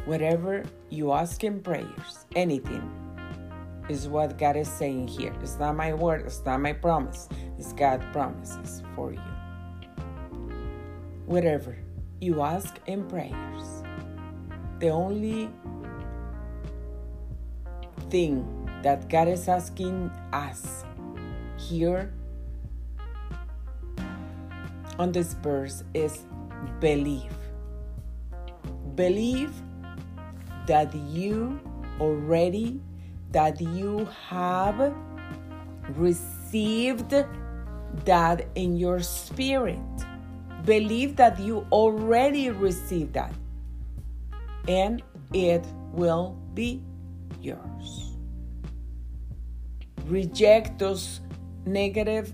Whatever 0.07 0.65
you 0.91 1.13
ask 1.13 1.45
in 1.45 1.61
prayers, 1.61 2.27
anything, 2.35 3.02
is 3.93 4.09
what 4.09 4.39
God 4.39 4.57
is 4.57 4.69
saying 4.69 5.07
here. 5.07 5.35
It's 5.43 5.59
not 5.59 5.77
my 5.77 5.93
word, 5.93 6.23
it's 6.27 6.45
not 6.45 6.61
my 6.61 6.73
promise, 6.73 7.29
it's 7.59 7.73
God's 7.73 8.05
promises 8.13 8.83
for 8.97 9.13
you. 9.13 9.21
Whatever 11.27 11.77
you 12.21 12.41
ask 12.41 12.81
in 12.87 13.07
prayers, 13.07 13.85
the 14.81 14.89
only 14.89 15.51
thing 18.11 18.69
that 18.83 19.09
God 19.09 19.29
is 19.29 19.47
asking 19.47 20.11
us 20.33 20.85
here 21.57 22.13
on 24.99 25.13
this 25.13 25.35
verse 25.35 25.85
is 25.95 26.25
believe. 26.81 27.37
Believe 28.95 29.53
that 30.67 30.95
you 30.95 31.61
already 32.01 32.81
that 33.33 33.61
you 33.61 34.09
have 34.29 34.95
received 35.91 37.15
that 38.05 38.47
in 38.55 38.77
your 38.77 39.01
spirit. 39.01 39.79
Believe 40.65 41.17
that 41.17 41.41
you 41.41 41.67
already 41.73 42.51
received 42.51 43.15
that, 43.15 43.35
and 44.69 45.03
it 45.33 45.67
will 45.93 46.39
be 46.55 46.83
yours. 47.41 48.17
Reject 50.07 50.79
those 50.79 51.21
negative 51.65 52.33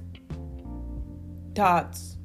thoughts 1.54 2.16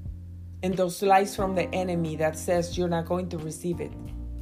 and 0.61 0.75
those 0.75 1.01
lies 1.01 1.35
from 1.35 1.55
the 1.55 1.73
enemy 1.73 2.15
that 2.15 2.37
says 2.37 2.77
you're 2.77 2.87
not 2.87 3.05
going 3.05 3.29
to 3.29 3.37
receive 3.37 3.79
it. 3.79 3.91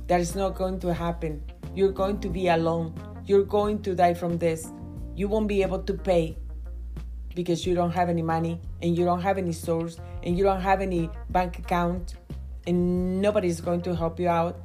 That 0.08 0.20
is 0.20 0.36
not 0.36 0.56
going 0.56 0.80
to 0.80 0.94
happen. 0.94 1.44
You're 1.76 1.92
going 1.92 2.20
to 2.22 2.30
be 2.30 2.48
alone 2.48 2.94
you're 3.32 3.46
going 3.46 3.82
to 3.82 3.96
die 3.96 4.14
from 4.14 4.38
this. 4.38 4.68
You 5.16 5.30
won't 5.30 5.48
be 5.48 5.62
able 5.62 5.82
to 5.84 5.94
pay 5.94 6.38
because 7.34 7.66
you 7.66 7.74
don't 7.74 7.92
have 7.92 8.10
any 8.10 8.22
money 8.22 8.60
and 8.82 8.98
you 8.98 9.06
don't 9.06 9.22
have 9.22 9.38
any 9.38 9.54
source 9.54 10.02
and 10.24 10.38
you 10.38 10.44
don't 10.44 10.60
have 10.60 10.82
any 10.82 11.10
bank 11.30 11.58
account 11.58 12.16
and 12.68 13.22
nobody's 13.22 13.62
going 13.62 13.82
to 13.84 13.96
help 13.96 14.20
you 14.20 14.28
out. 14.28 14.60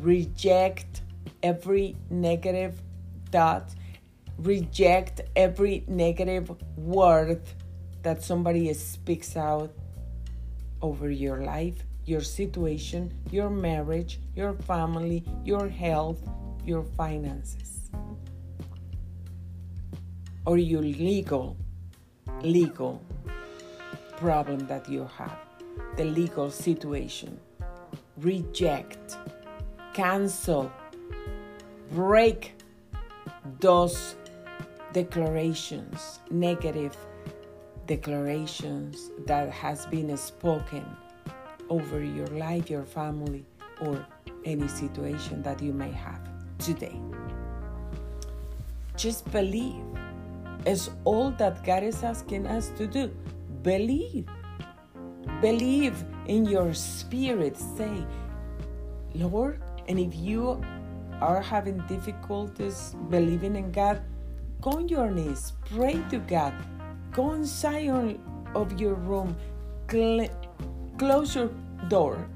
Reject 0.00 1.02
every 1.42 1.96
negative 2.10 2.80
thought, 3.32 3.74
reject 4.38 5.20
every 5.34 5.82
negative 5.88 6.48
word 6.76 7.42
that 8.02 8.22
somebody 8.22 8.72
speaks 8.72 9.36
out 9.36 9.72
over 10.80 11.10
your 11.10 11.42
life, 11.42 11.82
your 12.06 12.20
situation, 12.20 13.12
your 13.32 13.50
marriage, 13.50 14.20
your 14.36 14.52
family, 14.52 15.24
your 15.44 15.68
health, 15.68 16.20
your 16.66 16.82
finances 16.82 17.90
or 20.46 20.58
your 20.58 20.82
legal 20.82 21.56
legal 22.42 23.02
problem 24.16 24.66
that 24.66 24.88
you 24.88 25.08
have 25.16 25.38
the 25.96 26.04
legal 26.04 26.50
situation. 26.50 27.38
Reject 28.18 29.16
cancel 29.92 30.70
break 31.92 32.54
those 33.60 34.16
declarations 34.92 36.20
negative 36.30 36.96
declarations 37.86 39.10
that 39.26 39.50
has 39.50 39.86
been 39.86 40.16
spoken 40.16 40.84
over 41.68 42.02
your 42.02 42.26
life 42.28 42.70
your 42.70 42.84
family 42.84 43.44
or 43.80 44.04
any 44.44 44.66
situation 44.68 45.42
that 45.42 45.62
you 45.62 45.72
may 45.72 45.90
have 45.90 46.33
today. 46.58 47.00
Just 48.96 49.30
believe. 49.32 49.82
It's 50.66 50.90
all 51.04 51.30
that 51.32 51.64
God 51.64 51.82
is 51.82 52.02
asking 52.02 52.46
us 52.46 52.70
to 52.78 52.86
do. 52.86 53.10
Believe. 53.62 54.26
Believe 55.40 56.04
in 56.26 56.46
your 56.46 56.72
spirit. 56.72 57.56
Say, 57.56 58.06
Lord, 59.14 59.60
and 59.88 59.98
if 59.98 60.14
you 60.14 60.62
are 61.20 61.40
having 61.40 61.78
difficulties 61.86 62.94
believing 63.10 63.56
in 63.56 63.72
God, 63.72 64.02
go 64.60 64.72
on 64.72 64.88
your 64.88 65.10
knees, 65.10 65.52
pray 65.66 66.02
to 66.10 66.18
God, 66.18 66.54
go 67.12 67.32
inside 67.32 68.18
of 68.54 68.80
your 68.80 68.94
room, 68.94 69.36
cl- 69.90 70.28
close 70.98 71.34
your 71.34 71.50
door, 71.88 72.26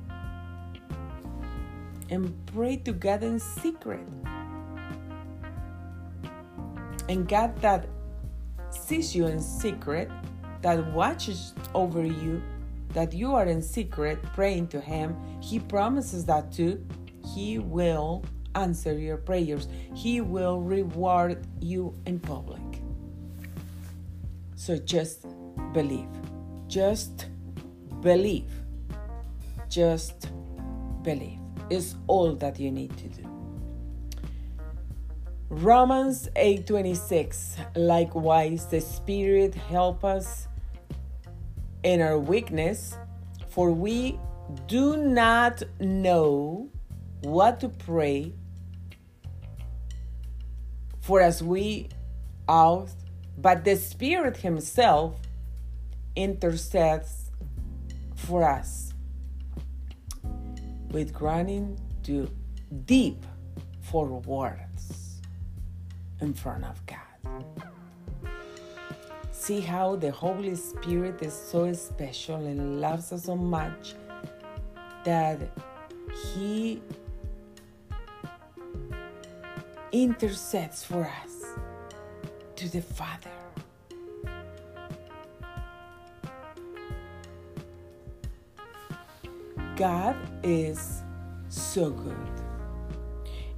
and 2.11 2.35
pray 2.47 2.77
to 2.77 2.93
God 2.93 3.23
in 3.23 3.39
secret. 3.39 4.07
And 7.09 7.27
God 7.27 7.57
that 7.63 7.89
sees 8.71 9.15
you 9.15 9.27
in 9.27 9.41
secret, 9.41 10.11
that 10.63 10.93
watches 10.93 11.55
over 11.75 12.05
you, 12.05 12.43
that 12.93 13.13
you 13.13 13.35
are 13.35 13.47
in 13.47 13.63
secret 13.63 14.23
praying 14.35 14.69
to 14.69 14.81
Him, 14.81 15.17
He 15.41 15.59
promises 15.59 16.25
that 16.27 16.53
too. 16.53 16.85
He 17.35 17.59
will 17.59 18.25
answer 18.55 18.99
your 18.99 19.17
prayers, 19.17 19.69
He 19.95 20.21
will 20.21 20.61
reward 20.61 21.47
you 21.61 21.95
in 22.07 22.19
public. 22.19 22.63
So 24.57 24.77
just 24.77 25.27
believe. 25.73 26.09
Just 26.67 27.27
believe. 28.03 28.51
Just 29.69 30.29
believe 31.03 31.48
is 31.71 31.95
all 32.07 32.35
that 32.37 32.59
you 32.59 32.71
need 32.71 32.97
to 32.99 33.09
do. 33.09 33.39
Romans 35.51 36.29
8:26 36.37 37.57
Likewise 37.75 38.67
the 38.67 38.81
Spirit 38.81 39.55
help 39.55 40.05
us 40.05 40.47
in 41.83 42.03
our 42.03 42.19
weakness 42.19 42.97
for 43.49 43.71
we 43.73 44.19
do 44.67 44.97
not 44.97 45.63
know 45.81 46.69
what 47.23 47.61
to 47.61 47.69
pray 47.69 48.33
for 51.01 51.21
as 51.21 51.43
we 51.43 51.89
ought 52.47 52.91
but 53.39 53.65
the 53.65 53.77
Spirit 53.77 54.37
himself 54.37 55.19
intercedes 56.15 57.31
for 58.17 58.45
us 58.45 58.88
with 60.91 61.13
groaning 61.13 61.79
too 62.03 62.31
deep 62.87 63.25
for 63.81 64.07
words 64.07 65.21
in 66.21 66.35
front 66.35 66.65
of 66.65 66.81
God. 66.87 67.45
See 69.31 69.61
how 69.61 69.97
the 69.97 70.11
Holy 70.11 70.55
Spirit 70.57 71.23
is 71.23 71.33
so 71.33 71.73
special 71.73 72.37
and 72.47 72.81
loves 72.81 73.13
us 73.13 73.25
so 73.25 73.37
much 73.37 73.95
that 75.05 75.39
He 76.35 76.83
intercedes 79.93 80.85
for 80.85 81.05
us 81.25 81.45
to 82.57 82.69
the 82.69 82.83
Father. 82.83 83.38
God 89.79 90.17
is 90.43 91.03
so 91.49 91.91
good. 91.91 92.31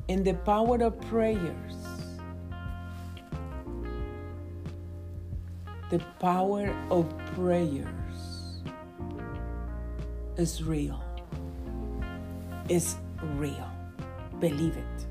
In 0.09 0.23
the 0.23 0.35
power 0.35 0.77
of 0.83 1.01
prayers, 1.09 1.81
The 5.91 5.99
power 6.21 6.71
of 6.89 7.05
prayers 7.35 8.63
is 10.37 10.63
real. 10.63 11.03
Is 12.69 12.95
real. 13.35 13.69
Believe 14.39 14.77
it. 14.77 15.07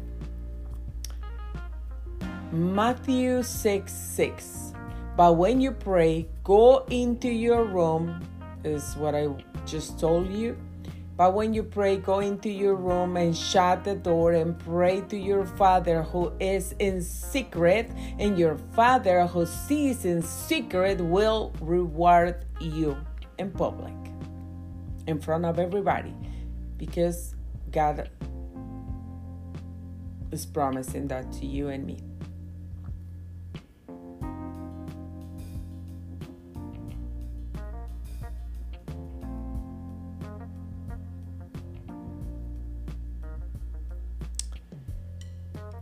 Matthew 2.54 3.44
6 3.44 3.92
6. 3.92 4.74
But 5.18 5.36
when 5.36 5.60
you 5.60 5.72
pray, 5.72 6.30
go 6.46 6.86
into 6.90 7.28
your 7.28 7.66
room, 7.66 8.24
is 8.64 8.96
what 8.96 9.16
I 9.16 9.28
just 9.66 10.00
told 10.00 10.32
you 10.32 10.56
but 11.20 11.34
when 11.34 11.54
you 11.54 11.64
pray, 11.64 11.98
go 11.98 12.20
into 12.20 12.48
your 12.48 12.76
room 12.76 13.18
and 13.18 13.36
shut 13.36 13.84
the 13.84 13.94
door 13.94 14.32
and 14.32 14.58
pray 14.58 15.02
to 15.10 15.18
your 15.18 15.46
Father 15.46 16.02
who 16.02 16.32
is 16.40 16.74
in 16.80 17.02
secret, 17.02 17.92
and 18.18 18.40
your 18.40 18.58
Father 18.74 19.28
who 19.28 19.46
sees 19.46 20.06
in 20.06 20.22
secret 20.22 21.02
will 21.02 21.52
reward 21.60 22.46
you 22.62 22.96
in 23.38 23.52
public, 23.52 23.92
in 25.08 25.20
front 25.20 25.44
of 25.44 25.60
everybody, 25.60 26.16
because 26.78 27.36
God 27.70 28.10
is 30.32 30.46
promising 30.46 31.10
that 31.10 31.30
to 31.34 31.46
you 31.46 31.68
and 31.68 31.86
me. 31.86 32.09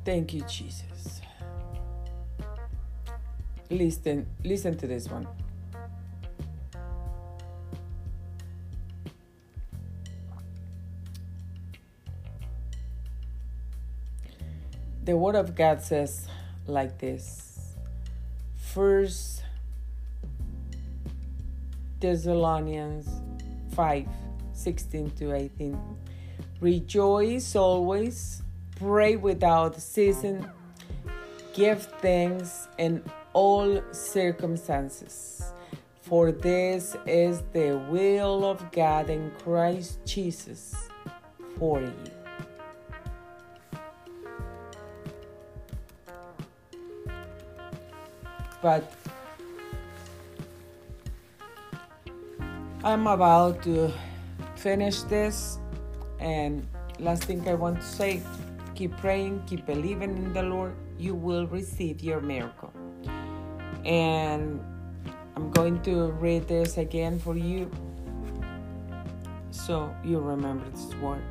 Thank 0.08 0.34
you, 0.34 0.42
Jesus. 0.44 1.20
Listen, 3.70 4.26
listen 4.42 4.78
to 4.78 4.88
this 4.88 5.10
one. 5.10 5.28
The 15.04 15.18
word 15.18 15.36
of 15.36 15.56
God 15.56 15.82
says 15.82 16.30
like 16.68 16.98
this. 17.00 17.76
First 18.56 19.44
Thessalonians 22.00 23.10
5 23.76 24.08
16 24.54 25.10
to 25.18 25.36
18. 25.36 25.78
Rejoice 26.62 27.58
always 27.58 28.42
pray 28.78 29.16
without 29.16 29.80
ceasing, 29.82 30.46
give 31.54 31.84
thanks 32.00 32.68
in 32.78 33.04
all 33.34 33.82
circumstances. 33.92 35.52
For 36.02 36.32
this 36.32 36.96
is 37.06 37.44
the 37.52 37.78
will 37.90 38.46
of 38.46 38.72
God 38.72 39.10
in 39.10 39.32
Christ 39.44 40.00
Jesus 40.06 40.76
for 41.58 41.82
you. 41.82 41.94
But 48.62 48.92
I'm 52.84 53.08
about 53.08 53.64
to 53.64 53.92
finish 54.56 55.02
this, 55.04 55.60
and 56.20 56.66
last 57.00 57.26
thing 57.26 57.48
I 57.50 57.54
want 57.54 57.82
to 57.82 57.86
say 57.86 58.22
Keep 58.78 58.98
praying, 58.98 59.42
keep 59.48 59.66
believing 59.66 60.16
in 60.16 60.34
the 60.34 60.44
Lord. 60.44 60.76
You 61.00 61.16
will 61.16 61.48
receive 61.48 62.00
your 62.02 62.22
miracle. 62.22 62.72
And 63.84 64.62
I'm 65.36 65.50
going 65.50 65.82
to 65.82 66.12
read 66.12 66.48
this 66.48 66.78
again 66.78 67.18
for 67.18 67.36
you 67.36 67.72
so 69.50 69.92
you 70.04 70.20
remember 70.20 70.70
this 70.70 70.94
word. 71.02 71.24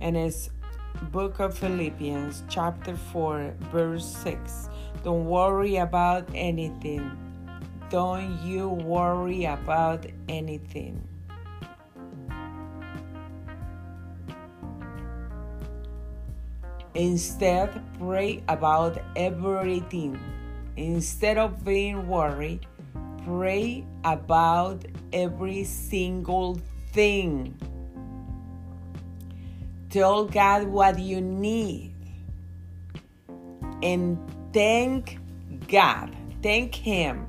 And 0.00 0.16
it's 0.16 0.50
book 1.12 1.38
of 1.38 1.56
Philippians 1.56 2.42
chapter 2.48 2.96
4 2.96 3.54
verse 3.70 4.04
6. 4.24 4.68
Don't 5.04 5.26
worry 5.26 5.76
about 5.76 6.28
anything. 6.34 7.16
Don't 7.90 8.42
you 8.42 8.70
worry 8.70 9.44
about 9.44 10.04
anything. 10.28 11.06
Instead, 16.96 17.68
pray 17.98 18.42
about 18.48 18.96
everything. 19.16 20.18
Instead 20.78 21.36
of 21.36 21.62
being 21.62 22.08
worried, 22.08 22.66
pray 23.22 23.84
about 24.02 24.82
every 25.12 25.62
single 25.62 26.58
thing. 26.92 27.54
Tell 29.90 30.24
God 30.24 30.64
what 30.68 30.98
you 30.98 31.20
need. 31.20 31.92
And 33.82 34.18
thank 34.54 35.18
God, 35.68 36.16
thank 36.42 36.74
Him 36.74 37.26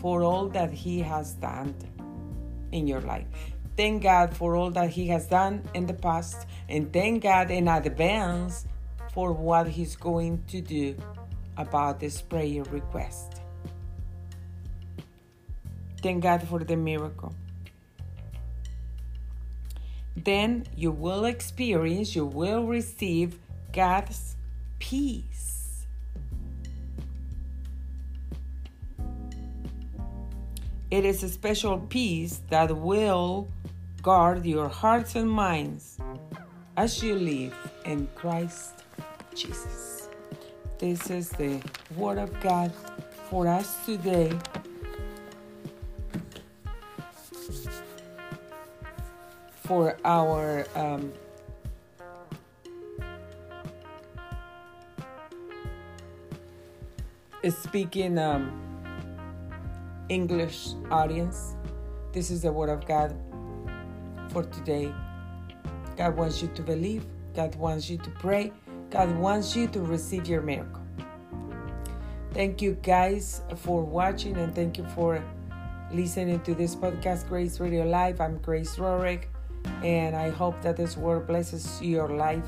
for 0.00 0.22
all 0.22 0.48
that 0.50 0.72
He 0.72 1.00
has 1.00 1.34
done 1.34 1.74
in 2.70 2.86
your 2.86 3.00
life. 3.00 3.26
Thank 3.76 4.04
God 4.04 4.34
for 4.34 4.56
all 4.56 4.70
that 4.70 4.90
He 4.90 5.08
has 5.08 5.26
done 5.26 5.62
in 5.74 5.86
the 5.86 5.94
past, 5.94 6.46
and 6.68 6.92
thank 6.92 7.22
God 7.22 7.50
in 7.50 7.68
advance 7.68 8.66
for 9.12 9.32
what 9.32 9.68
He's 9.68 9.96
going 9.96 10.42
to 10.48 10.60
do 10.60 10.96
about 11.56 12.00
this 12.00 12.20
prayer 12.20 12.64
request. 12.64 13.40
Thank 16.02 16.22
God 16.22 16.46
for 16.46 16.62
the 16.62 16.76
miracle. 16.76 17.34
Then 20.16 20.66
you 20.74 20.90
will 20.90 21.24
experience, 21.24 22.14
you 22.16 22.24
will 22.24 22.66
receive 22.66 23.38
God's 23.72 24.36
peace. 24.78 25.86
It 30.90 31.04
is 31.04 31.22
a 31.22 31.28
special 31.28 31.78
peace 31.78 32.40
that 32.48 32.76
will 32.76 33.48
guard 34.02 34.46
your 34.46 34.68
hearts 34.68 35.16
and 35.16 35.28
minds 35.28 35.98
as 36.76 37.02
you 37.02 37.14
live 37.14 37.54
in 37.86 38.06
Christ 38.14 38.84
Jesus. 39.34 40.08
This 40.78 41.10
is 41.10 41.30
the 41.30 41.62
Word 41.96 42.18
of 42.18 42.38
God 42.40 42.70
for 43.30 43.48
us 43.48 43.84
today. 43.86 44.38
For 49.64 49.96
our 50.04 50.66
um, 50.76 51.12
speaking 57.48 58.18
um, 58.18 58.52
English 60.10 60.68
audience, 60.90 61.54
this 62.12 62.30
is 62.30 62.42
the 62.42 62.52
Word 62.52 62.68
of 62.68 62.86
God 62.86 63.16
for 64.30 64.44
today. 64.44 64.92
God 65.96 66.16
wants 66.16 66.42
you 66.42 66.48
to 66.48 66.62
believe, 66.62 67.06
God 67.34 67.54
wants 67.54 67.88
you 67.88 67.98
to 67.98 68.10
pray, 68.10 68.52
God 68.90 69.16
wants 69.16 69.56
you 69.56 69.66
to 69.68 69.80
receive 69.80 70.26
your 70.26 70.42
miracle. 70.42 70.82
Thank 72.32 72.60
you 72.60 72.76
guys 72.82 73.42
for 73.56 73.82
watching 73.82 74.36
and 74.36 74.54
thank 74.54 74.76
you 74.76 74.84
for 74.94 75.24
listening 75.90 76.40
to 76.40 76.54
this 76.54 76.76
podcast, 76.76 77.28
Grace 77.28 77.58
Radio 77.60 77.84
Life. 77.84 78.20
I'm 78.20 78.38
Grace 78.38 78.76
Rorick, 78.76 79.24
and 79.82 80.14
I 80.14 80.30
hope 80.30 80.60
that 80.60 80.76
this 80.76 80.96
word 80.96 81.26
blesses 81.26 81.80
your 81.80 82.08
life. 82.08 82.44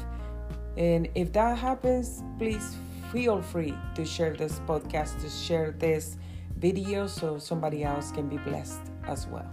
And 0.77 1.09
if 1.15 1.33
that 1.33 1.57
happens, 1.57 2.23
please 2.37 2.77
feel 3.13 3.41
free 3.41 3.75
to 3.95 4.05
share 4.05 4.35
this 4.35 4.61
podcast, 4.67 5.21
to 5.23 5.31
share 5.31 5.71
this 5.71 6.19
video 6.59 7.07
so 7.07 7.39
somebody 7.39 7.83
else 7.83 8.13
can 8.13 8.29
be 8.29 8.37
blessed 8.39 8.83
as 9.07 9.27
well. 9.27 9.51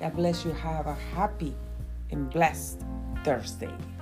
God 0.00 0.16
bless 0.16 0.44
you. 0.44 0.52
Have 0.52 0.86
a 0.86 0.94
happy 1.14 1.54
and 2.10 2.30
blessed 2.30 2.84
Thursday. 3.24 3.93